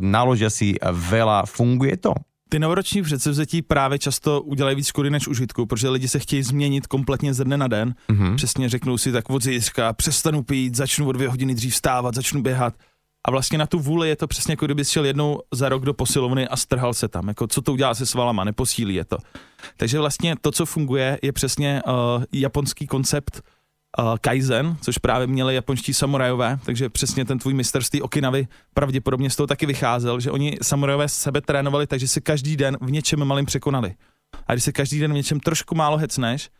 [0.00, 1.50] naložia si veľa.
[1.50, 2.14] Funguje to?
[2.52, 6.86] Ty novoroční předsevzetí právě často udělají víc škody než užitku, protože lidi se chtějí změnit
[6.86, 7.94] kompletně ze dne na den.
[8.08, 8.36] Mm-hmm.
[8.36, 12.42] Přesně řeknou si tak od zítřka, přestanu pít, začnu o dvě hodiny dřív vstávat, začnu
[12.42, 12.74] běhat.
[13.26, 15.94] A vlastně na tu vůli je to přesně jako kdyby šel jednou za rok do
[15.94, 17.28] posilovny a strhal se tam.
[17.28, 19.18] Jako co to udělá se svalama, neposílí je to.
[19.76, 23.42] Takže vlastně to, co funguje, je přesně uh, japonský koncept
[23.98, 28.48] uh, Kaizen, což právě měli japonští samurajové, takže přesně ten tvůj mistr z té Okinavy
[28.74, 32.90] pravděpodobně z toho taky vycházel, že oni samurajové sebe trénovali, takže se každý den v
[32.90, 33.94] něčem malým překonali.
[34.46, 36.50] A když se každý den v něčem trošku málo hecneš,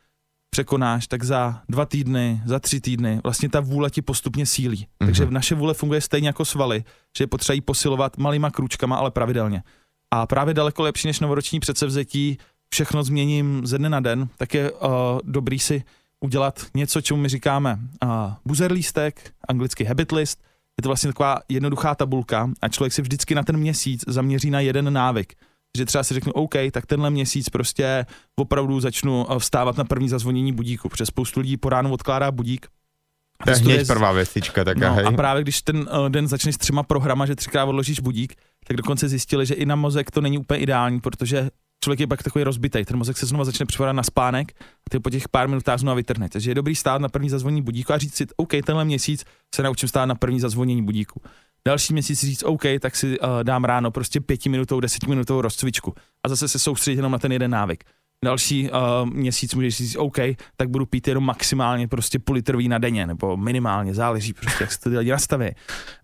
[0.51, 4.79] překonáš, tak za dva týdny, za tři týdny vlastně ta vůle ti postupně sílí.
[4.79, 5.07] Mm-hmm.
[5.07, 6.85] Takže v naše vůle funguje stejně jako svaly,
[7.19, 9.63] že je potřeba jí posilovat malýma krůčkama, ale pravidelně.
[10.11, 12.39] A právě daleko lepší než novoroční předsevzetí,
[12.73, 14.89] všechno změním ze dne na den, tak je uh,
[15.25, 15.83] dobrý si
[16.21, 18.11] udělat něco, čemu my říkáme uh,
[18.45, 20.43] buzzer lístek, anglicky habit list.
[20.79, 24.61] Je to vlastně taková jednoduchá tabulka a člověk si vždycky na ten měsíc zaměří na
[24.61, 25.35] jeden návyk
[25.77, 28.07] že třeba si řeknu, OK, tak tenhle měsíc prostě
[28.37, 32.67] opravdu začnu vstávat na první zazvonění budíku, protože spoustu lidí po ránu odkládá budík.
[33.45, 35.07] To je hněď prvá věcička, tak no, hej.
[35.07, 38.35] A právě když ten uh, den začneš s třema programa, že třikrát odložíš budík,
[38.67, 41.51] tak dokonce zjistili, že i na mozek to není úplně ideální, protože
[41.85, 45.01] člověk je pak takový rozbitý, ten mozek se znovu začne připadat na spánek a ty
[45.01, 46.29] po těch pár minutách znovu vytrhne.
[46.29, 49.63] Takže je dobrý stát na první zazvonění budíku a říct si, OK, tenhle měsíc se
[49.63, 51.21] naučím stát na první zazvonění budíku
[51.67, 56.49] další měsíc říct OK, tak si uh, dám ráno prostě pětiminutovou, desetiminutovou rozcvičku a zase
[56.49, 57.85] se soustředit jenom na ten jeden návyk.
[58.25, 60.17] Další uh, měsíc můžeš říct OK,
[60.57, 64.73] tak budu pít jenom maximálně prostě půl litr vína denně, nebo minimálně, záleží prostě, jak
[64.73, 65.51] se to lidi nastaví.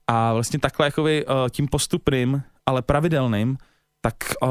[0.06, 3.58] A vlastně takhle jakoby, uh, tím postupným, ale pravidelným,
[4.07, 4.49] tak uh,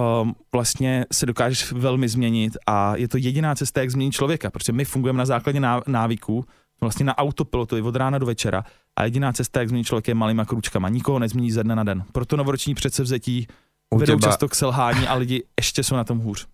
[0.51, 4.85] vlastně se dokážeš velmi změnit a je to jediná cesta, jak změnit člověka, protože my
[4.85, 6.45] fungujeme na základě návyků,
[6.81, 8.67] vlastně na autopilotu od rána do večera
[8.99, 10.89] a jediná cesta, jak změnit člověk, je malýma kručkama.
[10.89, 12.03] Nikoho nezmění ze dne na den.
[12.11, 13.47] Proto novoroční předsevzetí
[13.95, 14.27] U vedou teba...
[14.27, 16.47] často k selhání a lidi ještě jsou na tom hůř.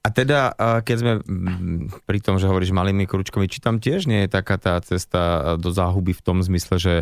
[0.00, 1.12] A teda, keď sme
[2.08, 5.68] pri tom, že hovoríš malými kručkami, či tam tiež nie je taká tá cesta do
[5.68, 6.94] záhuby v tom zmysle, že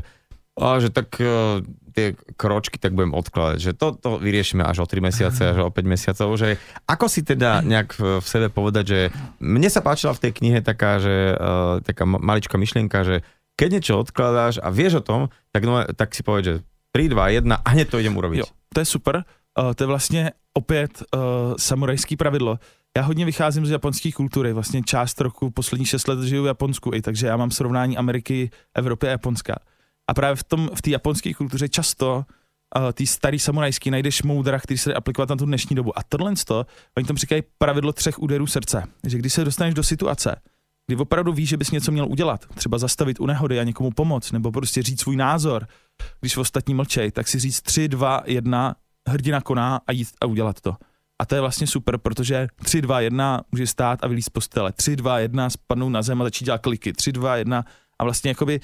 [0.57, 1.61] a že tak uh,
[1.93, 5.73] tie kročky tak budem odkladať, že to, to vyriešime až o 3 mesiace, až o
[5.73, 6.57] 5 mesiacov, že
[6.89, 9.01] ako si teda nejak v, v sebe povedať, že
[9.41, 13.25] mne sa páčila v tej knihe taká, že uh, taká maličká myšlienka, že
[13.57, 15.21] keď niečo odkladáš a vieš o tom,
[15.53, 16.55] tak, no, tak si povedz, že
[16.93, 18.39] 3, 2, 1 a hneď to idem urobiť.
[18.45, 19.25] Jo, to je super.
[19.61, 21.21] uh, to je vlastně opět uh,
[21.57, 22.59] samurajský pravidlo.
[22.97, 26.91] Já hodně vycházím z japonské kultury, vlastně část roku, poslední šest let žiju v Japonsku,
[26.95, 29.55] i takže já mám srovnání Ameriky, Evropy a Japonska.
[30.09, 32.25] A právě v tom v té japonské kultuře často
[32.77, 35.99] uh, ty starý samurajský najdeš moudra, který se aplikovat na tu dnešní dobu.
[35.99, 36.67] A tohle to,
[36.97, 38.83] oni tam říkají pravidlo třech úderů srdce.
[39.07, 40.37] Že když se dostaneš do situace,
[40.87, 44.33] kdy opravdu víš, že bys něco měl udělat, třeba zastavit u nehody a někomu pomoct,
[44.33, 45.69] nebo prostě říct svůj názor,
[46.21, 48.75] když v ostatní mlčej, tak si říct 3, 2, 1,
[49.09, 50.77] hrdina koná a jít a udělat to.
[51.19, 54.73] A to je vlastně super, protože 3, 2, 1 může stát a vylít z postele.
[54.73, 56.93] 3, 2, 1 spadnout na zem a začít dělat kliky.
[56.93, 57.65] 3, 2, 1
[57.99, 58.61] a vlastně jakoby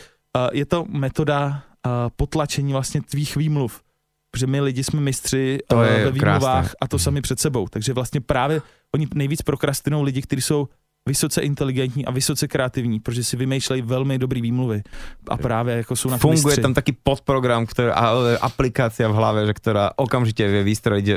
[0.52, 3.82] je to metoda uh, potlačení vlastně tvých výmluv.
[4.30, 6.80] Protože my lidi jsme mistři To uh, je ve výmluvách krásné.
[6.80, 7.68] a to sami před sebou.
[7.68, 8.62] Takže vlastně právě
[8.94, 10.68] oni nejvíc prokrastinou lidi, kteří jsou
[11.08, 14.82] vysoce inteligentní a vysoce kreativní, protože si vymýšlejí velmi dobrý výmluvy
[15.28, 16.62] a právě jako jsou na to Funguje mistři.
[16.62, 21.16] tam taký podprogram, ktorá, ale aplikácia v hlave, že ktorá okamžite vie vystrojiť e,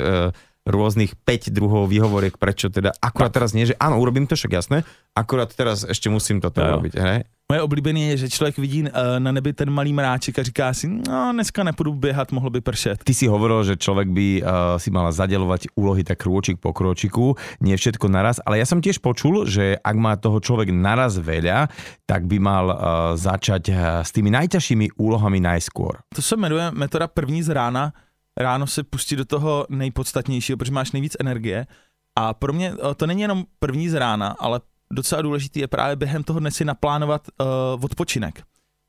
[0.65, 4.77] rôznych 5 druhov výhovoriek, prečo teda akurát teraz nie, že áno, urobím to však jasné,
[5.13, 6.81] akurát teraz ešte musím toto jo.
[6.81, 7.19] robiť, hej?
[7.45, 8.89] Moje oblíbené je, že člověk vidí uh,
[9.21, 13.05] na nebi ten malý mráček a říká si, no dneska nepůjdu běhat, mohlo by pršet.
[13.05, 14.49] Ty si hovoril, že človek by uh,
[14.81, 18.97] si mal zadelovať úlohy tak krôčik po krôčiku, nie všetko naraz, ale ja som tiež
[18.97, 21.69] počul, že ak má toho človek naraz veľa,
[22.09, 22.77] tak by mal uh,
[23.13, 26.01] začať uh, s tými najťažšími úlohami najskôr.
[26.17, 27.93] To se jmenuje metoda první z rána.
[28.37, 31.67] Ráno se pustit do toho nejpodstatnějšího, protože máš nejvíc energie.
[32.15, 35.95] A pro mě uh, to není jenom první z rána, ale docela důležitý je právě
[35.95, 38.43] během toho dne si naplánovat uh, odpočinek.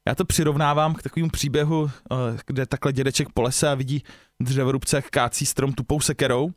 [0.08, 1.90] Já to přirovnávám k takovému příběhu, uh,
[2.46, 4.02] kde takhle dědeček po lese a vidí
[4.40, 6.50] dřevorubce, jak kácí strom tupou sekerou.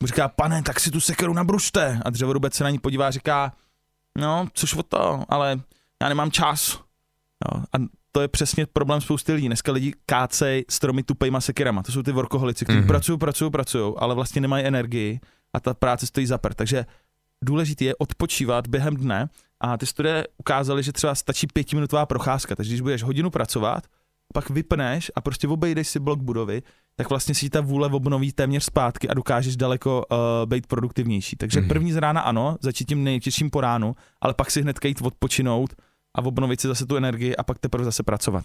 [0.00, 2.00] Mu říká, pane, tak si tu sekeru nabrušte.
[2.04, 3.52] A dřevorubec se na ní podívá a říká,
[4.18, 5.60] no, což o to, ale
[6.02, 6.80] já nemám čas.
[7.44, 7.76] Jo, a
[8.16, 9.46] to je přesně problém spousty lidí.
[9.46, 11.82] Dneska lidi kácej stromy tupejma sekirama.
[11.82, 12.84] To jsou ty workoholici, kteří Mhm.
[12.84, 12.88] mm-hmm.
[12.88, 15.20] pracují, pracují, pracují, ale vlastně nemají energii
[15.52, 16.54] a ta práce stojí za prd.
[16.56, 16.86] Takže
[17.44, 19.28] důležité je odpočívat během dne
[19.60, 22.56] a ty studie ukázaly, že třeba stačí pětiminutová procházka.
[22.56, 23.84] Takže když budeš hodinu pracovat,
[24.34, 26.62] pak vypneš a prostě obejdeš si blok budovy,
[26.96, 30.16] tak vlastně si ta vůle obnoví téměř zpátky a dokážeš daleko uh,
[30.48, 31.36] být produktivnější.
[31.36, 31.64] Takže Mhm.
[31.66, 31.68] mm-hmm.
[31.68, 35.74] první z rána ano, začít tím nejtěžším po ránu, ale pak si hned jít odpočinout
[36.16, 38.44] a obnovit si zase tu energii a pak teprve zase pracovat.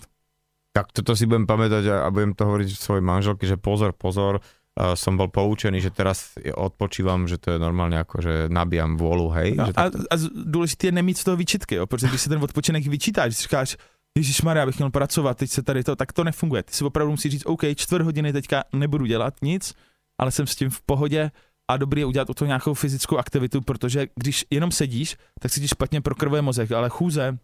[0.72, 4.40] Tak toto si budem pamätať a, a budem to hovoriť svojej manželke, že pozor, pozor,
[4.40, 9.28] uh, som bol poučený, že teraz odpočívam, že to je normálne ako, že nabíjam vôľu,
[9.36, 9.50] hej?
[9.56, 11.88] No, že a, a z- důležité je nemít z toho výčitky, jo?
[11.88, 13.70] protože když si ten odpočinek vyčítáš, když říkáš,
[14.18, 16.64] Ježíš Maria, bych měl pracovat, teď se tady to, tak to nefunguje.
[16.64, 19.74] Ty si opravdu musíš říct, OK, čtvrt hodiny teďka nebudu dělat nic,
[20.20, 21.32] ale jsem s tím v pohodě
[21.68, 25.62] a dobrý je udělat o to nějakou fyzickou aktivitu, protože když jenom sedíš, tak si
[25.62, 27.38] ti špatně prokrvuje mozek, ale chůze,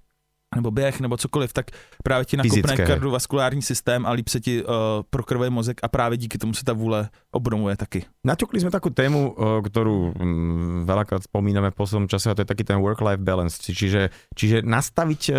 [0.55, 1.71] nebo běh, nebo cokoliv, tak
[2.03, 2.85] právě ti nakopne Fyzické.
[2.85, 4.69] kardiovaskulární systém a líp se ti uh,
[5.09, 8.05] prokrvuje mozek a právě díky tomu se ta vůle obnovuje taky.
[8.23, 12.49] Naťukli sme takú tému, o, ktorú mm, veľakrát spomíname v poslednom čase a to je
[12.49, 13.59] taký ten work-life balance.
[13.59, 14.01] Či- Čiže,
[14.35, 15.37] čiže nastaviť uh,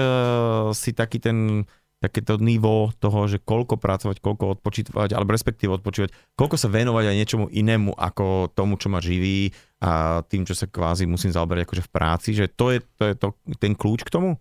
[0.76, 1.64] si taký ten
[1.98, 7.16] takéto nivo toho, že koľko pracovať, koľko odpočítať, alebo respektíve odpočívať, koľko sa venovať aj
[7.18, 9.50] niečomu inému ako tomu, čo ma živí
[9.82, 13.14] a tým, čo sa kvázi musím zaoberať akože v práci, že to je, to je
[13.18, 14.38] to, ten kľúč k tomu?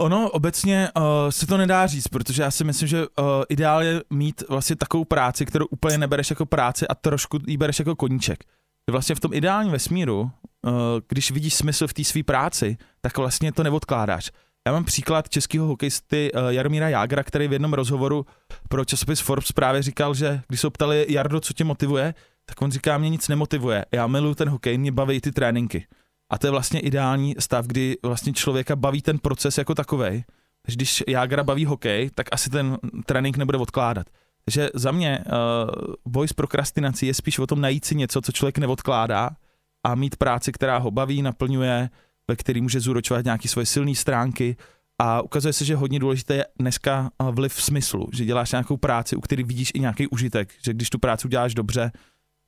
[0.00, 4.02] Ono obecně uh, se to nedá říct, protože já si myslím, že uh, ideál je
[4.10, 8.44] mít vlastně takovou práci, kterou úplně nebereš jako práci a trošku ji bereš jako koníček.
[8.90, 10.30] Vlastně v tom ideálním vesmíru, uh,
[11.08, 14.30] když vidíš smysl v té své práci, tak vlastně to neodkládáš.
[14.66, 18.26] Já mám příklad českého hokejisty uh, Jaromíra Jágra, který v jednom rozhovoru
[18.68, 22.14] pro časopis Forbes právě říkal, že když se ptali Jardo, co tě motivuje,
[22.46, 23.84] tak on říká, mě nic nemotivuje.
[23.92, 25.86] Já miluju ten hokej, mě baví ty tréninky.
[26.34, 30.24] A to je vlastně ideální stav, kdy vlastně člověka baví ten proces jako takovej.
[30.62, 34.06] Takže když Jágra baví hokej, tak asi ten trénink nebude odkládat.
[34.44, 38.32] Takže za mě uh, boj s prokrastinací je spíš o tom najít si něco, co
[38.32, 39.30] člověk neodkládá
[39.84, 41.90] a mít práci, která ho baví, naplňuje,
[42.28, 44.56] ve který může zúročovat nějaké svoje silné stránky
[44.98, 48.76] a ukazuje se, že hodně důležité je dneska eh, vliv v smyslu, že děláš nějakou
[48.76, 51.92] práci, u které vidíš i nějaký užitek, že když tu práci uděláš dobře,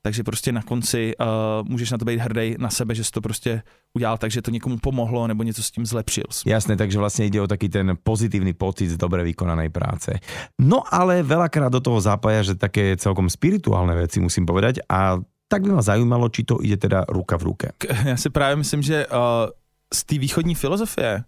[0.07, 3.21] takže prostě na konci uh, můžeš na to být hrdý na sebe, že jsi to
[3.21, 6.23] prostě udělal tak, že to někomu pomohlo nebo něco s tím zlepšil.
[6.47, 10.15] Jasné, takže vlastne ide o taký ten pozitívny pocit z dobre vykonanej práce.
[10.55, 15.19] No ale veľakrát do toho zapája, že také celkom spirituálne veci musím povedať a
[15.51, 17.67] tak by ma zaujímalo, či to ide teda ruka v ruke.
[17.75, 19.51] K- Já si právě myslím, že uh,
[19.93, 21.23] z té východní filozofie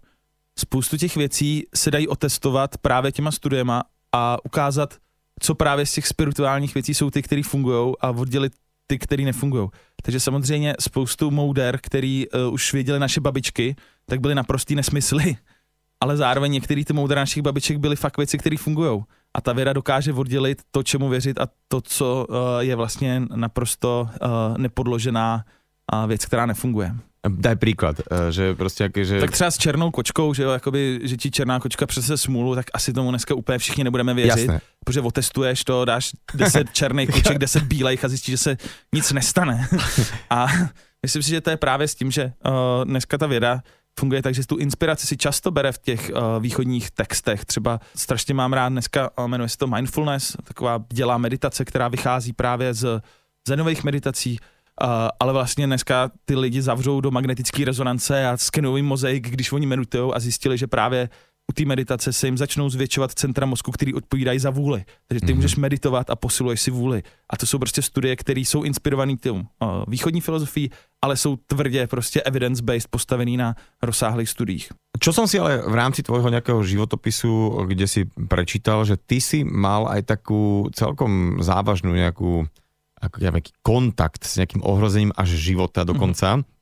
[0.58, 4.94] spoustu těch věcí se dají otestovat právě těma studiema a ukázat,
[5.40, 8.52] co právě z těch spirituálních věcí jsou ty, které fungují a oddělit
[8.90, 9.68] ty, které nefungují.
[10.02, 13.76] Takže samozřejmě spoustu mouder, který uh, už věděli naše babičky,
[14.06, 15.36] tak byly naprostý nesmysly,
[16.00, 19.02] ale zároveň některé ty moudra našich babiček byly fakt věci, které fungují.
[19.34, 24.08] a ta věda dokáže oddělit to, čemu věřit a to, co uh, je vlastně naprosto
[24.10, 25.44] uh, nepodložená
[25.94, 26.94] uh, věc, která nefunguje.
[27.28, 29.20] Daj příklad, že prostě jak, že...
[29.20, 32.66] Tak třeba s černou kočkou, že jo, jakoby, že ti černá kočka přese smůlu, tak
[32.74, 34.60] asi tomu dneska úplně všichni nebudeme věřit, Jasné.
[34.84, 38.56] protože otestuješ to, dáš 10 černých koček, 10 bílejch a zjistíš, že se
[38.94, 39.68] nic nestane.
[40.30, 40.46] a
[41.02, 43.62] myslím si, že to je právě s tím, že uh, dneska ta věda
[43.98, 47.44] funguje tak, že tu inspiraci si často bere v těch uh, východních textech.
[47.44, 52.32] Třeba strašně mám rád dneska, uh, jmenuje se to mindfulness, taková dělá meditace, která vychází
[52.32, 53.00] právě z
[53.48, 54.38] zenových meditací,
[55.20, 60.12] ale vlastně dneska ty lidi zavřou do magnetické rezonance a skenují mozaik, když oni meditují
[60.14, 61.08] a zjistili, že právě
[61.50, 64.84] u té meditace se jim začnou zvětšovat centra mozku, který odpovídají za vůli.
[65.08, 65.36] Takže ty mm-hmm.
[65.36, 67.02] můžeš meditovat a posiluješ si vůli.
[67.30, 70.70] A to jsou prostě studie, které jsou inspirované tím uh, východní filozofií,
[71.02, 74.68] ale jsou tvrdě prostě evidence-based, postavený na rozsáhlých studiích.
[75.00, 79.48] Čo som si ale v rámci tvojho nejakého životopisu, kde si prečítal, že ty si
[79.48, 82.44] mal aj takú celkom závažnú nejakú
[83.00, 86.40] ako nejaký kontakt s nejakým ohrozením až života dokonca.
[86.40, 86.58] Mm-hmm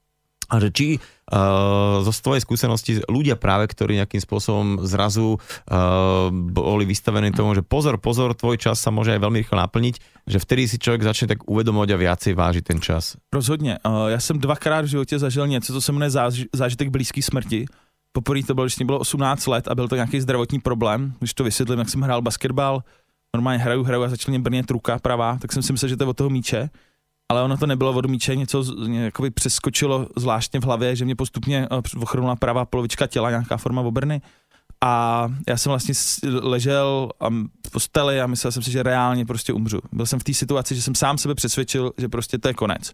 [0.48, 6.88] a že či uh, zo svojej skúsenosti ľudia práve, ktorí nejakým spôsobom zrazu uh, boli
[6.88, 10.64] vystavení tomu, že pozor, pozor, tvoj čas sa môže aj veľmi rýchlo naplniť, že vtedy
[10.64, 13.20] si člověk začne tak uvedomovať a viacej vážiť ten čas.
[13.32, 13.78] Rozhodně.
[13.86, 17.66] Uh, já jsem dvakrát v životě zažil něco, co se jmenuje záž- zážitek blízký smrti.
[18.12, 21.12] Poprvé to bylo, když mě bylo 18 let a byl to nějaký zdravotní problém.
[21.18, 22.82] Když to vysvětlím, jak jsem hrál basketbal,
[23.36, 26.04] normálně hraju, hraju a začal mě brnět ruka pravá, tak jsem si myslel, že to
[26.04, 26.70] je od toho míče
[27.28, 31.16] ale ono to nebylo od míče, něco mě jakoby přeskočilo zvláštně v hlavě, že mě
[31.16, 34.20] postupně eh, ochrnula pravá polovička těla, nějaká forma obrny.
[34.84, 35.94] A já jsem vlastně
[36.40, 37.10] ležel
[37.66, 39.80] v posteli a myslel jsem si, že reálně prostě umřu.
[39.92, 42.92] Byl jsem v té situaci, že jsem sám sebe přesvědčil, že prostě to je konec.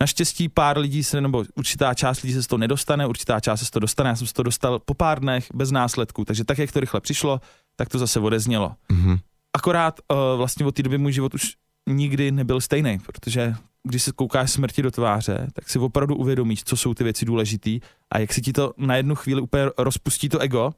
[0.00, 3.66] Naštěstí pár lidí se, nebo určitá část lidí se z toho nedostane, určitá část se
[3.66, 4.10] z toho dostane.
[4.10, 7.00] Já jsem se to dostal po pár dnech bez následků, takže tak, jak to rychle
[7.00, 7.40] přišlo,
[7.76, 8.72] tak to zase odeznělo.
[8.92, 9.18] Mm-hmm.
[9.56, 11.54] Akorát uh, vlastně od té doby můj život už
[11.86, 13.54] nikdy nebyl stejný, protože
[13.88, 17.70] když se koukáš smrti do tváře, tak si opravdu uvědomíš, co jsou ty věci důležité
[18.10, 20.72] a jak si ti to na jednu chvíli úplně rozpustí to ego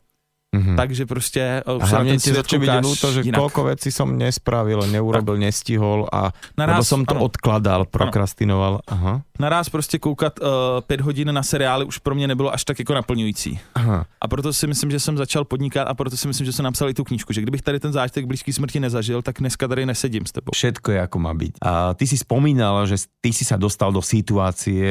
[0.54, 0.76] Mm-hmm.
[0.76, 3.40] Takže prostě a hlavně ti začne byť to, že jinak.
[3.42, 5.42] koľko vecí som nespravil, neurobil, tak.
[5.50, 7.26] nestihol a Naraz, lebo som to ano.
[7.26, 8.87] odkladal, prokrastinoval.
[8.87, 9.26] Aha.
[9.38, 10.46] Naraz prostě koukat uh,
[10.86, 13.60] pět hodin na seriály už pro mě nebylo až tak jako naplňující.
[13.74, 14.06] Aha.
[14.20, 16.90] A proto si myslím, že jsem začal podnikat a proto si myslím, že jsem napsal
[16.90, 20.26] i tu knížku, že kdybych tady ten zážitek blízký smrti nezažil, tak dneska tady nesedím
[20.26, 20.50] s tebou.
[20.54, 21.52] Všetko je ako má byť.
[21.62, 24.86] A ty si spomínal, že ty si sa dostal do situácie,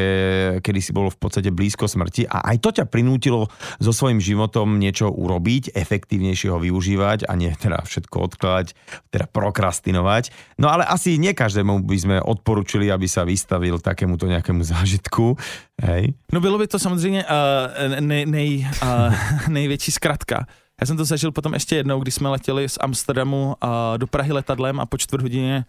[0.60, 3.48] kedy si bol v podstate blízko smrti a aj to ťa prinútilo
[3.80, 8.68] so svojím životom niečo urobiť robiť, efektívnejšie ho využívať a nie teda všetko odkladať,
[9.12, 10.32] teda prokrastinovať.
[10.56, 15.38] No ale asi nie každému by sme odporučili, aby sa vystavil takémuto nějakému zážitku.
[15.82, 16.14] Hej.
[16.34, 19.14] No bylo by to samozřejmě uh, nej, nej, uh,
[19.48, 20.46] největší zkratka.
[20.82, 24.34] Já jsem to zažil potom ještě jednou, když jsme letěli z Amsterdamu uh, do Prahy
[24.34, 25.66] letadlem a po čtvrt hodině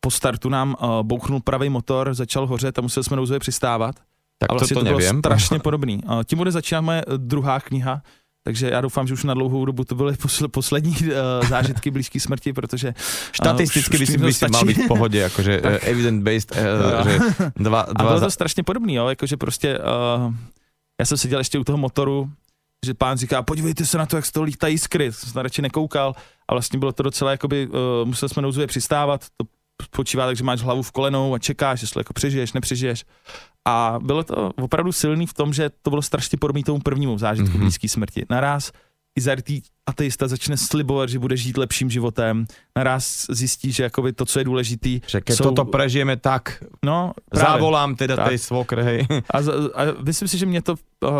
[0.00, 3.96] po startu nám uh, bouchnul pravý motor, začal hořet a museli jsme nouzově přistávat.
[4.38, 5.18] Tak a vlastně to, to, to bylo nevím.
[5.18, 6.02] strašně podobný.
[6.04, 8.02] Uh, tím bude začínat moje druhá kniha,
[8.44, 10.16] takže já doufám, že už na dlouhou dobu to byly
[10.50, 12.94] poslední uh, zážitky blízké smrti, protože...
[13.32, 17.18] Statisticky uh, by si, by si mal být v pohodě, jakože uh, evidence-based, uh, že
[17.38, 17.82] dva, dva...
[17.96, 20.34] A bylo to strašně podobný, jo, jakože prostě uh,
[21.00, 22.30] já jsem seděl ještě u toho motoru,
[22.86, 25.62] že pán říká, podívejte se na to, jak z toho lítá jiskry, jsem se radši
[25.62, 26.14] nekoukal
[26.48, 27.74] a vlastně bylo to docela, jakoby, uh,
[28.04, 29.44] museli jsme nouzově přistávat, to
[29.84, 33.04] spočívá tak, že máš hlavu v kolenou a čekáš, jestli jako přežiješ, nepřežiješ.
[33.64, 37.56] A bylo to opravdu silný v tom, že to bylo strašně podobné tomu prvnímu zážitku
[37.56, 37.60] mm-hmm.
[37.60, 38.26] blízké smrti.
[38.30, 38.72] Naraz
[39.16, 44.24] i zarytý ateista začne slibovat, že bude žít lepším životem, naraz zjistí, že jakoby to,
[44.24, 45.00] co je důležitý...
[45.06, 45.44] Že jsou...
[45.44, 48.28] toto prežijeme tak, no, právě, závolám teda tak.
[48.28, 49.06] tej svokre, hej.
[49.10, 49.38] A,
[49.74, 51.10] a myslím si, že mě to uh,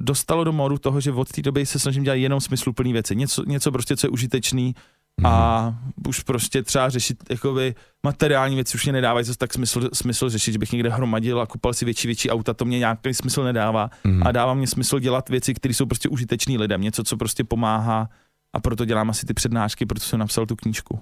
[0.00, 3.16] dostalo do módu toho, že od té doby se snažím dělat jenom smysluplný věci.
[3.16, 4.74] Něco, něco prostě, co je užitečný.
[5.24, 5.74] A
[6.08, 10.52] už prostě třeba řešit jakoby materiální věci už mě nedávají zase tak smysl, smysl řešit,
[10.52, 13.90] že bych někde hromadil a kupal si větší, větší auta, to mě nějaký smysl nedává.
[14.04, 14.22] Mm.
[14.26, 18.08] A dává mě smysl dělat věci, které jsou prostě užitečné lidem, něco, co prostě pomáhá
[18.54, 21.00] a proto dělám asi ty přednášky, proto jsem napsal tu knížku.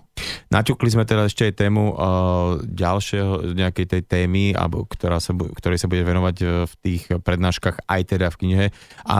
[0.50, 1.98] Naťukli jsme teda ještě i tému uh,
[2.64, 4.54] ďalšieho nějaké tej témy,
[4.88, 8.66] která se, ktorej se bude venovať uh, v tých prednáškach aj teda v knihe.
[9.04, 9.16] A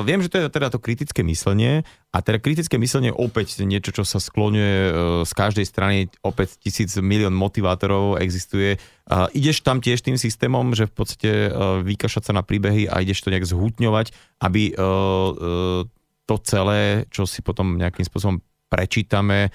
[0.00, 3.92] uh, viem, že to je teda to kritické myslenie a teda kritické myslenie opäť niečo,
[3.92, 4.92] čo sa skloňuje uh,
[5.24, 8.76] z každej strany, opäť tisíc milión motivátorov existuje.
[9.08, 13.00] Uh, ideš tam tiež tým systémom, že v podstate uh, vykašať sa na príbehy a
[13.00, 14.72] ideš to nejak zhutňovať, aby
[16.30, 18.38] to celé, čo si potom nejakým spôsobom
[18.70, 19.50] prečítame,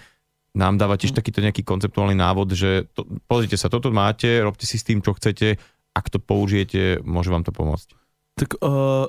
[0.52, 1.18] nám dáva tiež hm.
[1.24, 5.16] takýto nejaký konceptuálny návod, že to, pozrite sa, toto máte, robte si s tým, čo
[5.16, 5.56] chcete,
[5.96, 7.96] ak to použijete, môže vám to pomôcť.
[8.36, 9.08] Tak uh,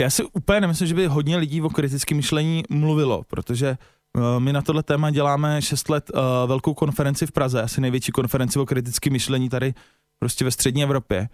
[0.00, 3.80] já si úplně nemyslím, že by hodně lidí o kritickém myšlení mluvilo, protože
[4.16, 8.12] Uh, my na tohle téma děláme 6 let uh, velkou konferenci v Praze, asi největší
[8.12, 9.74] konferenci o kritickém myšlení tady
[10.18, 11.28] prostě ve střední Evropě.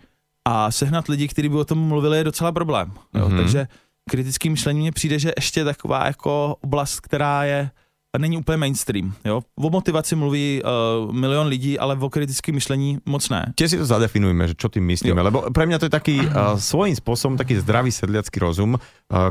[0.45, 2.93] A sehnat lidi, kteří by o tom mluvili, je docela problém.
[3.15, 3.29] Jo?
[3.29, 3.37] Mm-hmm.
[3.37, 3.67] Takže
[4.11, 7.71] kritické myšlení mně přijde, že ještě taková jako oblast, která je
[8.19, 9.15] není úplně mainstream.
[9.25, 9.41] Jo?
[9.57, 13.53] O motivaci mluví uh, milion lidí, ale o kritickém myšlení moc ne.
[13.57, 15.25] Tě si to zadefinujeme, že čo tým myslíme, jo.
[15.25, 18.81] lebo pre mňa to je taký uh, svojím spôsobom taký zdravý sedliacký rozum, uh,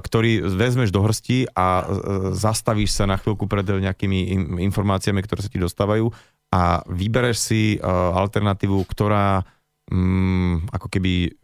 [0.01, 1.85] ktorý vezmeš do hrsti a uh,
[2.33, 4.41] zastavíš sa na chvíľku pred nejakými in,
[4.73, 6.09] informáciami, ktoré sa ti dostávajú
[6.49, 9.45] a vybereš si uh, alternatívu, ktorá
[9.91, 11.35] um, ako keby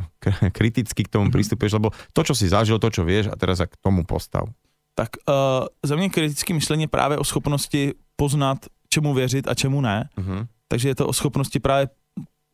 [0.57, 1.35] kriticky k tomu mm-hmm.
[1.35, 4.47] pristupuješ, lebo to, čo si zažil, to, čo vieš a teraz sa k tomu postav
[4.97, 8.57] tak uh, za mě kritické myšlení je právě o schopnosti poznat,
[8.89, 10.09] čemu věřit a čemu ne.
[10.17, 10.47] Uh-huh.
[10.67, 11.89] Takže je to o schopnosti právě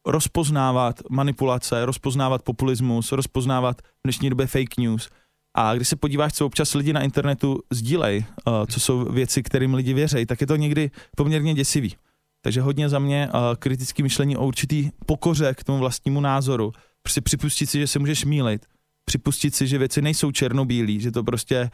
[0.06, 5.10] rozpoznávat manipulace, rozpoznávat populismus, rozpoznávat v dnešní době fake news.
[5.56, 9.74] A když se podíváš, co občas lidi na internetu sdílej, uh, co jsou věci, kterým
[9.74, 11.96] lidi věří, tak je to někdy poměrně děsivý.
[12.44, 16.72] Takže hodně za mě uh, kritické myšlení o určitý pokoře k tomu vlastnímu názoru.
[17.02, 18.66] Prostě připustit si, že se můžeš mílit,
[19.06, 21.70] připustit si, že věci nejsou černobílí, že to prostě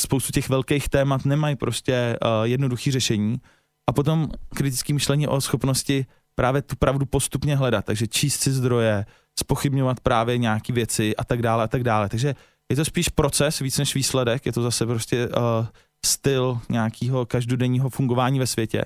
[0.00, 3.40] spoustu těch velkých témat nemají prostě uh, jednoduché řešení.
[3.88, 9.06] A potom kritické myšlení o schopnosti právě tu pravdu postupně hledat, takže číst si zdroje,
[9.38, 12.08] spochybňovat právě nějaké věci a tak dále a tak dále.
[12.08, 12.34] Takže
[12.70, 15.66] je to spíš proces víc než výsledek, je to zase prostě uh,
[16.06, 18.84] styl nějakého každodenního fungování ve světě.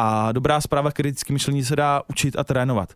[0.00, 2.92] A dobrá zpráva kritické myšlení se dá učit a trénovat.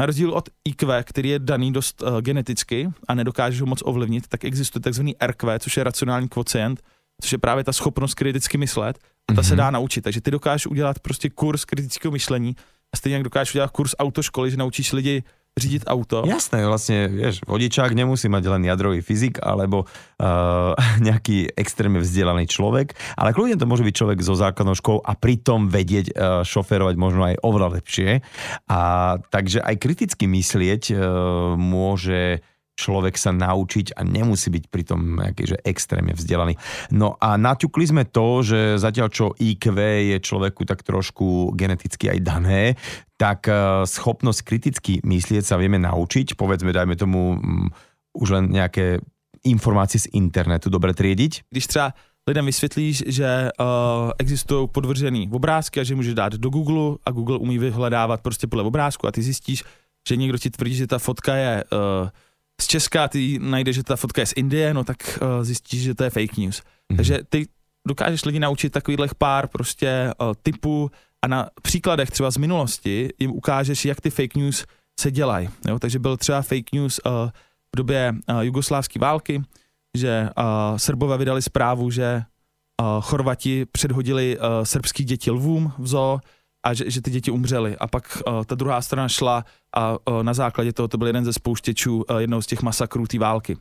[0.00, 4.28] Na rozdíl od IQ, který je daný dost uh, geneticky a nedokáže ho moc ovlivnit,
[4.28, 6.82] tak existuje takzvaný RQ, což je racionální kvocient,
[7.22, 8.98] což je právě ta schopnost kriticky myslet
[9.28, 9.44] a ta mm-hmm.
[9.44, 9.56] se mhm.
[9.56, 10.00] dá naučit.
[10.00, 12.56] Takže ty dokážeš udělat prostě kurz kritického myšlení
[12.94, 15.22] a stejně jak dokážeš udělat kurz autoškoly, že naučíš lidi
[15.58, 16.22] řídit auto.
[16.26, 22.92] Jasné, vlastně, vieš, vodičák nemusí mať len jadrový fyzik alebo uh, nejaký extrémne vzdelaný človek,
[23.16, 27.32] ale kľudne to môže byť človek zo základnou školou a pritom vedieť uh, šoferovať možno
[27.32, 28.20] aj oveľa lepšie.
[28.68, 28.80] A
[29.32, 30.96] takže aj kriticky myslieť uh,
[31.56, 32.44] môže
[32.76, 36.60] človek sa naučiť a nemusí byť pritom nejaký, že extrémne vzdelaný.
[36.92, 42.18] No a naťukli sme to, že zatiaľ čo IQ je človeku tak trošku geneticky aj
[42.20, 42.62] dané,
[43.16, 47.72] tak e, schopnosť kriticky myslieť sa vieme naučiť, povedzme, dajme tomu um,
[48.12, 49.00] už len nejaké
[49.48, 51.48] informácie z internetu dobre triediť.
[51.48, 51.94] Když třeba
[52.28, 57.38] lidem vysvětlíš, že uh, existují podvržený obrázky a že můžeš dát do Google a Google
[57.38, 59.64] umí vyhledávat prostě podle obrázku a ty zjistíš,
[60.08, 62.08] že někdo ti tvrdí, že ta fotka je uh,
[62.60, 65.94] z Česka, ty najdeš, že ta fotka je z Indie, no tak uh, zjistíš, že
[65.94, 66.60] to je fake news.
[66.60, 66.96] Mm-hmm.
[66.96, 67.46] Takže ty
[67.88, 70.90] dokážeš lidi naučit takových pár prostě uh, typů
[71.22, 74.66] a na příkladech třeba z minulosti jim ukážeš, jak ty fake news
[75.00, 75.48] se dělají.
[75.78, 77.12] Takže byl třeba fake news uh,
[77.74, 79.42] v době uh, jugoslávské války,
[79.96, 82.22] že uh, Srbové vydali zprávu, že
[82.82, 86.20] uh, Chorvati předhodili uh, srbský děti lvům v zoo
[86.66, 87.76] a že, že ty děti umřely.
[87.76, 89.44] A pak uh, ta druhá strana šla
[89.76, 93.06] a uh, na základě toho to byl jeden ze spouštěčů uh, jednou z těch masakrů
[93.06, 93.56] té války.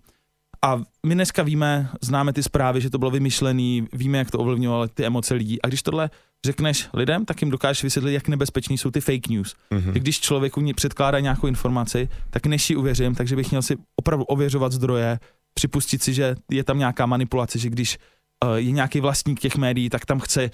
[0.66, 4.88] A my dneska víme, známe ty zprávy, že to bylo vymyšlený, víme, jak to ovlivňovalo
[4.88, 5.62] ty emoce lidí.
[5.62, 6.10] A když tohle
[6.46, 9.56] řekneš lidem, tak jim dokážeš vysvětlit, jak nebezpečný jsou ty fake news.
[9.72, 9.92] Mm-hmm.
[9.92, 14.72] Když člověku předkládá nějakou informaci, tak než ji uvěřím, takže bych měl si opravdu ověřovat
[14.72, 15.20] zdroje,
[15.54, 17.98] připustit si, že je tam nějaká manipulace, že když
[18.46, 20.50] uh, je nějaký vlastník těch médií, tak tam chce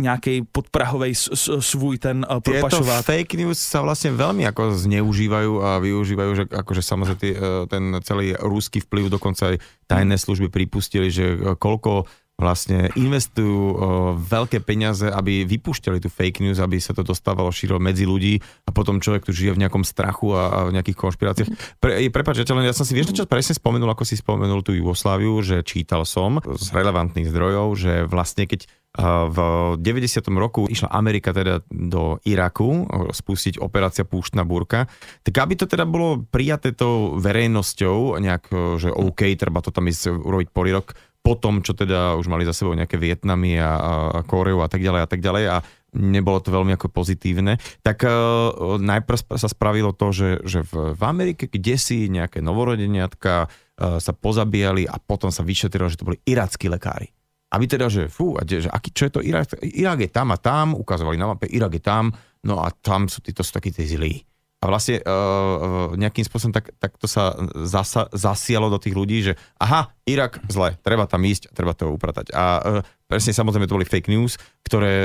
[0.00, 1.14] nějaký podprahový
[1.60, 3.06] svůj ten uh, propašovat.
[3.06, 7.64] Tieto fake news sa vlastne veľmi ako zneužívajú a využívajú, že akože samozrejme tý, uh,
[7.70, 13.74] ten celý ruský vplyv, dokonca aj tajné služby pripustili, že uh, koľko vlastne investujú uh,
[14.18, 18.74] veľké peniaze, aby vypúšťali tú fake news, aby sa to dostávalo širo medzi ľudí a
[18.74, 21.50] potom človek tu žije v nejakom strachu a, a v nejakých konšpiráciách.
[21.78, 25.38] Pre, prepáč, ja, ja som si, vieš, čo presne spomenul, ako si spomenul tú Jugosláviu,
[25.46, 29.38] že čítal som z relevantných zdrojov, že vlastne keď v
[29.82, 30.22] 90.
[30.38, 34.86] roku išla Amerika teda do Iraku spustiť operácia Púštna burka,
[35.26, 40.14] tak aby to teda bolo prijaté to verejnosťou, nejak, že OK, treba to tam ísť
[40.14, 40.94] urobiť poriadok,
[41.24, 43.72] po tom, čo teda už mali za sebou nejaké Vietnamy a,
[44.12, 45.56] a Kóreu a tak ďalej a tak ďalej a
[45.96, 51.02] nebolo to veľmi ako pozitívne, tak uh, najprv sa spravilo to, že, že v, v
[51.06, 56.18] Amerike, kde si nejaké novorodeniatka uh, sa pozabíjali a potom sa vyšetrilo, že to boli
[56.26, 57.08] irackí lekári.
[57.54, 59.54] Aby teda, že fú, a že aký, čo je to Irak?
[59.62, 62.10] Irak je tam a tam, ukazovali na mape, Irak je tam,
[62.42, 64.26] no a tam sú títo sú takí tí zlí.
[64.64, 67.36] A vlastne uh, nejakým spôsobom tak, tak to sa
[67.68, 72.32] zasa, zasialo do tých ľudí, že aha, Irak zle, treba tam ísť, treba to upratať.
[72.32, 74.96] A uh, presne samozrejme to boli fake news, ktoré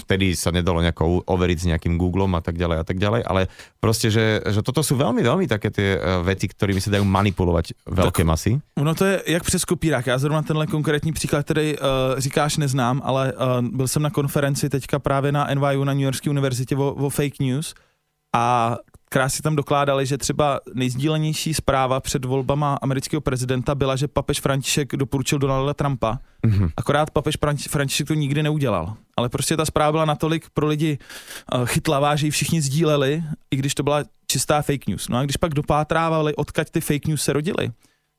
[0.00, 3.52] vtedy sa nedalo nejako overiť s nejakým Googlom a tak ďalej a tak ďalej, ale
[3.76, 8.24] proste, že, že toto sú veľmi, veľmi také tie veci, ktorými sa dajú manipulovať veľké
[8.24, 8.56] tak, masy.
[8.80, 10.06] No to je jak přes kopírák.
[10.06, 11.84] Já zrovna tenhle konkrétní příklad, který uh,
[12.18, 16.30] říkáš, neznám, ale uh, byl jsem na konferenci teďka právě na NYU na New Yorkské
[16.30, 17.74] univerzitě o, o fake news
[18.36, 18.76] a
[19.12, 24.96] krásně tam dokládali, že třeba nejzdílenější zpráva před volbama amerického prezidenta byla, že papež František
[24.96, 26.18] doporučil Donalda Trumpa.
[26.46, 26.70] Mm-hmm.
[26.76, 27.36] Akorát papež
[27.68, 28.96] František to nikdy neudělal.
[29.16, 30.98] Ale prostě ta zpráva byla natolik pro lidi
[31.54, 35.08] uh, chytlavá, že ji všichni sdíleli, i když to byla čistá fake news.
[35.08, 37.70] No a když pak dopátrávali, odkud ty fake news se rodily,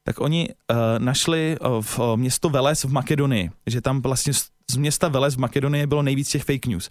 [0.03, 4.33] tak oni uh, našli uh, v uh, město Veles v Makedonii, že tam vlastně
[4.71, 6.89] z města Veles v Makedonii bylo nejvíc těch fake news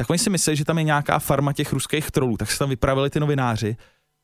[0.00, 2.68] tak oni si mysleli, že tam je nějaká farma těch ruských trolů, tak se tam
[2.68, 3.76] vypravili ty novináři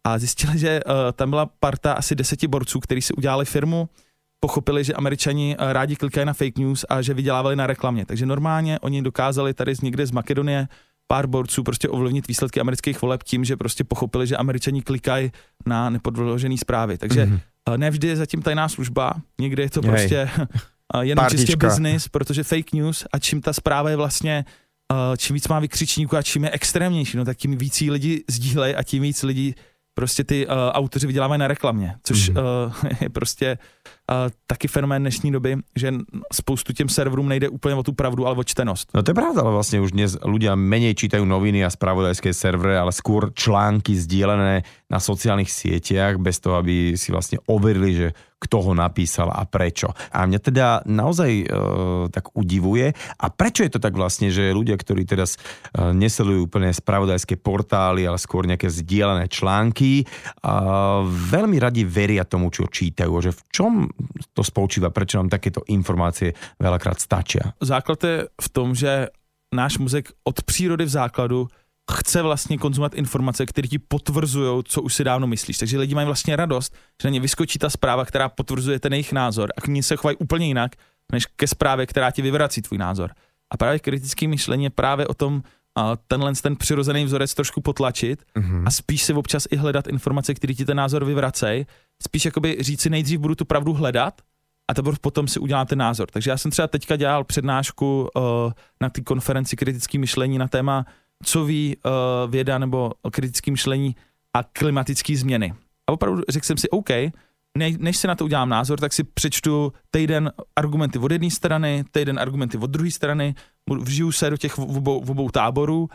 [0.05, 3.89] a zjistili, že uh, tam byla parta asi deseti borců, kteří si udělali firmu,
[4.41, 8.07] pochopili, že američani uh, rádi klikají na fake news a že vydělávali na reklamě.
[8.07, 10.69] Takže normálně oni dokázali tady z někde z Makedonie
[11.07, 15.33] pár borců prostě ovlivnit výsledky amerických voleb tím, že prostě pochopili, že američani klikají
[15.67, 16.99] na nepodložené zprávy.
[16.99, 17.41] Takže mm-hmm.
[17.69, 19.91] uh, nevždy je zatím tajná služba, někdy je to Jej.
[19.91, 20.31] prostě
[20.95, 21.47] uh, jenom Partička.
[21.47, 24.66] čistě business, protože fake news a čím ta zpráva je vlastně uh,
[25.17, 28.83] čím víc má vykřičníků a čím je extrémnější, no tak tím víc lidi sdílejí a
[28.83, 29.55] tím víc lidí
[29.95, 32.37] prostě ty uh, autoři vydělávají na reklamě, což mm.
[32.37, 32.43] uh,
[33.01, 33.96] je prostě uh,
[34.47, 35.95] taky fenomén dnešní doby, že
[36.33, 38.89] spoustu těm serverům nejde úplně o tu pravdu, ale o čtenost.
[38.95, 42.79] No to je pravda, ale vlastně už dnes ľudia menej čítajú noviny a spravodajské servery,
[42.79, 48.61] ale skôr články sdílené na sociálnych sieťach, bez toho, aby si vlastne overili, že kto
[48.61, 49.91] ho napísal a prečo.
[50.13, 51.47] A mňa teda naozaj e,
[52.13, 52.93] tak udivuje.
[53.17, 55.41] A prečo je to tak vlastne, že ľudia, ktorí teraz
[55.73, 60.53] e, nesledujú úplne spravodajské portály, ale skôr nejaké zdieľané články, e,
[61.09, 63.09] veľmi radi veria tomu, čo čítajú.
[63.25, 63.73] Že v čom
[64.33, 64.91] to spočíva?
[64.91, 67.57] Prečo nám takéto informácie veľakrát stačia?
[67.61, 69.09] Základ je v tom, že
[69.55, 71.49] náš mozek od přírody v základu
[71.93, 75.59] chce vlastně konzumovat informace, které ti potvrzují, co už si dávno myslíš.
[75.59, 79.13] Takže lidi mají vlastně radost, že na ně vyskočí ta zpráva, která potvrzuje ten jejich
[79.13, 80.73] názor a k ní se chovají úplně jinak,
[81.13, 83.11] než ke zprávě, která ti vyvrací tvůj názor.
[83.51, 85.43] A právě kritické myšlení je právě o tom,
[85.77, 88.63] a tenhle ten přirozený vzorec trošku potlačit mm-hmm.
[88.67, 91.67] a spíš si občas i hledat informace, které ti ten názor vyvracejí.
[92.03, 94.21] Spíš jakoby říci nejdřív budu tu pravdu hledat
[94.71, 96.11] a teprve potom si udělám ten názor.
[96.11, 98.23] Takže já jsem třeba teďka dělal přednášku uh,
[98.81, 100.87] na té konferenci kritické myšlení na téma
[101.25, 103.97] co ví uh, věda nebo kritické myšlení
[104.37, 105.55] a klimatické změny.
[105.87, 106.91] A opravdu řekl jsem si, OK,
[107.59, 111.85] ne, než si na to udělám názor, tak si přečtu týden argumenty od jedné strany,
[111.91, 113.35] týden argumenty od druhé strany,
[113.75, 115.89] vžiju se do těch obou, obou táborů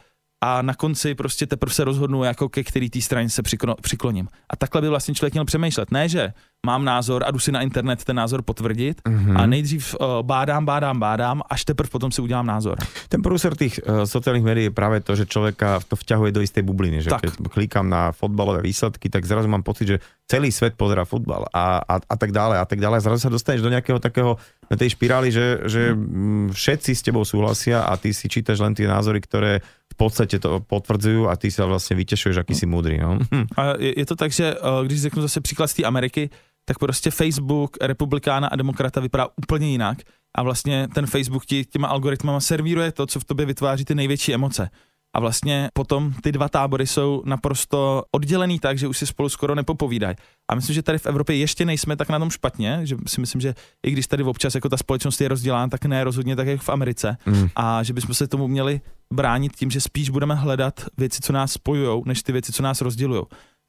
[0.43, 3.41] a na konci prostě teprve se rozhodnu, jako ke který té straně se
[3.81, 4.27] přikloním.
[4.49, 5.91] A takhle by vlastně člověk měl přemýšlet.
[5.91, 6.33] Ne, že
[6.65, 9.37] mám názor a jdu si na internet ten názor potvrdit mm-hmm.
[9.37, 12.77] a nejdřív uh, bádám, bádám, bádám, až teprve potom si udělám názor.
[13.09, 16.61] Ten průser těch uh, sociálních médií je právě to, že člověka to vťahuje do jisté
[16.61, 17.01] bubliny.
[17.01, 17.21] Že tak.
[17.21, 21.81] keď klikám na fotbalové výsledky, tak zrazu mám pocit, že celý svět pozerá fotbal a,
[21.89, 23.01] a, a tak dále a tak dále.
[23.01, 24.37] Zrazu se dostaneš do nějakého takého
[24.79, 26.55] tej špirály, že, že mm.
[26.55, 29.59] všetci s tebou súhlasia a ty si čítaš len tie názory, ktoré
[29.91, 32.97] v podstate to potvrdzujú a ty sa vlastne vytešuješ, aký si múdry.
[32.97, 33.19] No?
[33.59, 36.29] A je, je to tak, že eh, když řeknu zase příklad z té Ameriky,
[36.65, 39.97] tak prostě Facebook republikána a demokrata vypadá úplně jinak
[40.37, 44.33] a vlastně ten Facebook ti těma algoritmama servíruje to, co v tobě vytváří ty největší
[44.33, 44.69] emoce.
[45.13, 49.55] A vlastně potom ty dva tábory jsou naprosto oddělený tak, že už si spolu skoro
[49.55, 50.15] nepopovídají.
[50.51, 53.41] A myslím, že tady v Evropě ještě nejsme tak na tom špatně, že si myslím,
[53.41, 53.55] že
[53.85, 56.69] i když tady občas jako ta společnost je rozdělána, tak ne rozhodně tak, jak v
[56.69, 57.17] Americe.
[57.25, 57.49] Mm.
[57.55, 58.81] A že bychom se tomu měli
[59.13, 62.81] bránit tím, že spíš budeme hledat věci, co nás spojují, než ty věci, co nás
[62.81, 63.23] rozdělují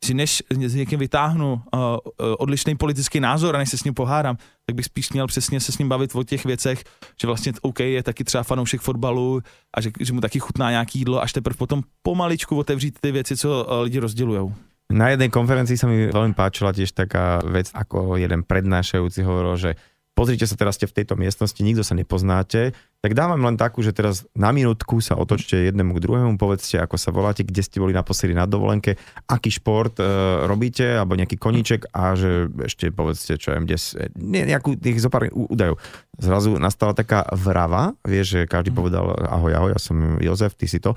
[0.05, 1.96] že než s někým vytáhnu uh,
[2.38, 4.36] odlišný politický názor a než se s ním pohádám,
[4.66, 6.84] tak bych spíš měl přesně se s ním bavit o těch věcech,
[7.20, 9.40] že vlastně OK je taky třeba fanoušek fotbalu
[9.76, 13.36] a že, že mu taky chutná nějaký jídlo, až teprve potom pomaličku otevřít ty věci,
[13.36, 14.55] co uh, lidi rozdělují.
[14.92, 19.70] Na jednej konferencii sa mi veľmi páčila tiež taká vec, ako jeden prednášajúci hovoril, že
[20.12, 23.96] pozrite sa teraz ste v tejto miestnosti, nikto sa nepoznáte, tak dávam len takú, že
[23.96, 27.96] teraz na minútku sa otočte jednému k druhému, povedzte, ako sa voláte, kde ste boli
[27.96, 30.04] naposledy na dovolenke, aký šport e,
[30.46, 33.76] robíte, alebo nejaký koníček a že ešte povedzte, čo viem, kde,
[34.20, 35.80] nie, nejakú tých zopár údajov.
[36.20, 38.78] Zrazu nastala taká vrava, vieš, že každý mhm.
[38.78, 40.94] povedal ahoj, ahoj, ja som Jozef, ty si to.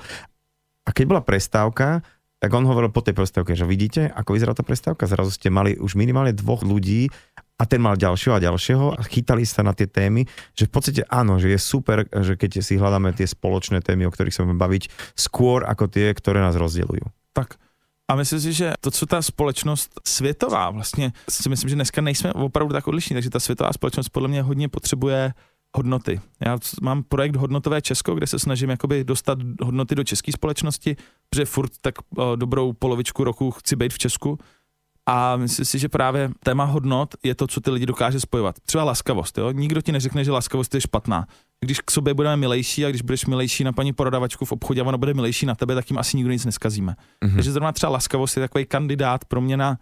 [0.85, 2.05] A keď bola prestávka,
[2.45, 5.79] tak on hovoril po tej prestávke, že vidíte, ako vyzerá tá prestávka, zrazu ste mali
[5.81, 7.09] už minimálne dvoch ľudí,
[7.55, 11.01] a ten mal ďalšieho a ďalšieho a chytali sa na tie témy, že v podstate
[11.07, 14.59] áno, že je super, že keď si hľadáme tie spoločné témy, o ktorých sa budeme
[14.59, 14.83] baviť,
[15.15, 17.07] skôr ako tie, ktoré nás rozdeľujú.
[17.31, 17.55] Tak
[18.07, 22.33] A myslím si, že to, co ta společnost světová, vlastně si myslím, že dneska nejsme
[22.33, 25.33] opravdu tak odlišní, takže ta světová společnost podle mě hodně potřebuje
[25.75, 26.21] hodnoty.
[26.45, 30.95] Já mám projekt Hodnotové Česko, kde se snažím jakoby dostat hodnoty do české společnosti,
[31.29, 31.95] protože furt tak
[32.35, 34.39] dobrou polovičku roku chci být v Česku
[35.05, 38.55] a myslím si, že právě téma hodnot je to, co ty lidi dokáže spojovat.
[38.65, 39.37] Třeba laskavost.
[39.37, 39.51] Jo?
[39.51, 41.25] Nikdo ti neřekne, že laskavost je špatná.
[41.61, 44.85] Když k sobě budeme milejší a když budeš milejší na paní prodavačku v obchodě a
[44.85, 46.95] ona bude milejší na tebe, tak jim asi nikdo nic neskazíme.
[47.25, 47.33] Mm-hmm.
[47.33, 49.77] Takže zrovna třeba laskavost je takový kandidát pro mě na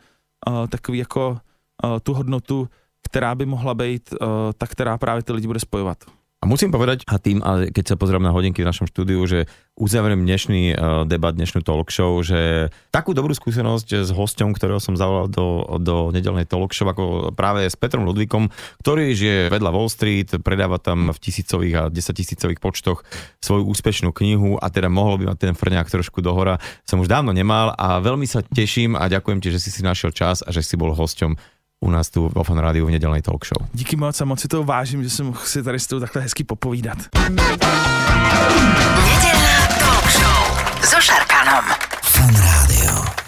[0.48, 1.38] uh, takový jako
[1.84, 2.70] uh, tu hodnotu,
[3.04, 5.98] která by mohla být uh, ta, která právě ty lidi bude spojovat.
[6.44, 9.48] A musím povedať, a tým, ale keď sa pozriem na hodinky v našom štúdiu, že
[9.80, 15.00] uzavriem dnešný uh, debat, dnešnú talk show, že takú dobrú skúsenosť s hosťom, ktorého som
[15.00, 18.52] zavolal do, do nedelnej talk show, ako práve s Petrom Ludvíkom,
[18.84, 23.08] ktorý žije vedľa Wall Street, predáva tam v tisícových a desatisícových počtoch
[23.40, 26.60] svoju úspešnú knihu a teda mohlo by mať ten frňák trošku dohora.
[26.84, 30.12] Som už dávno nemal a veľmi sa teším a ďakujem ti, že si si našiel
[30.12, 33.46] čas a že si bol hosťom u nás tu v Fun Rádiu v nedělnej talk
[33.46, 33.68] show.
[33.74, 36.44] Díky moc a moc si to vážím, že jsem si tady s tou takhle hezky
[36.44, 36.98] popovídat.
[39.06, 41.66] Nedělná talk show so Šarkanom.
[42.04, 43.23] Fun Radio.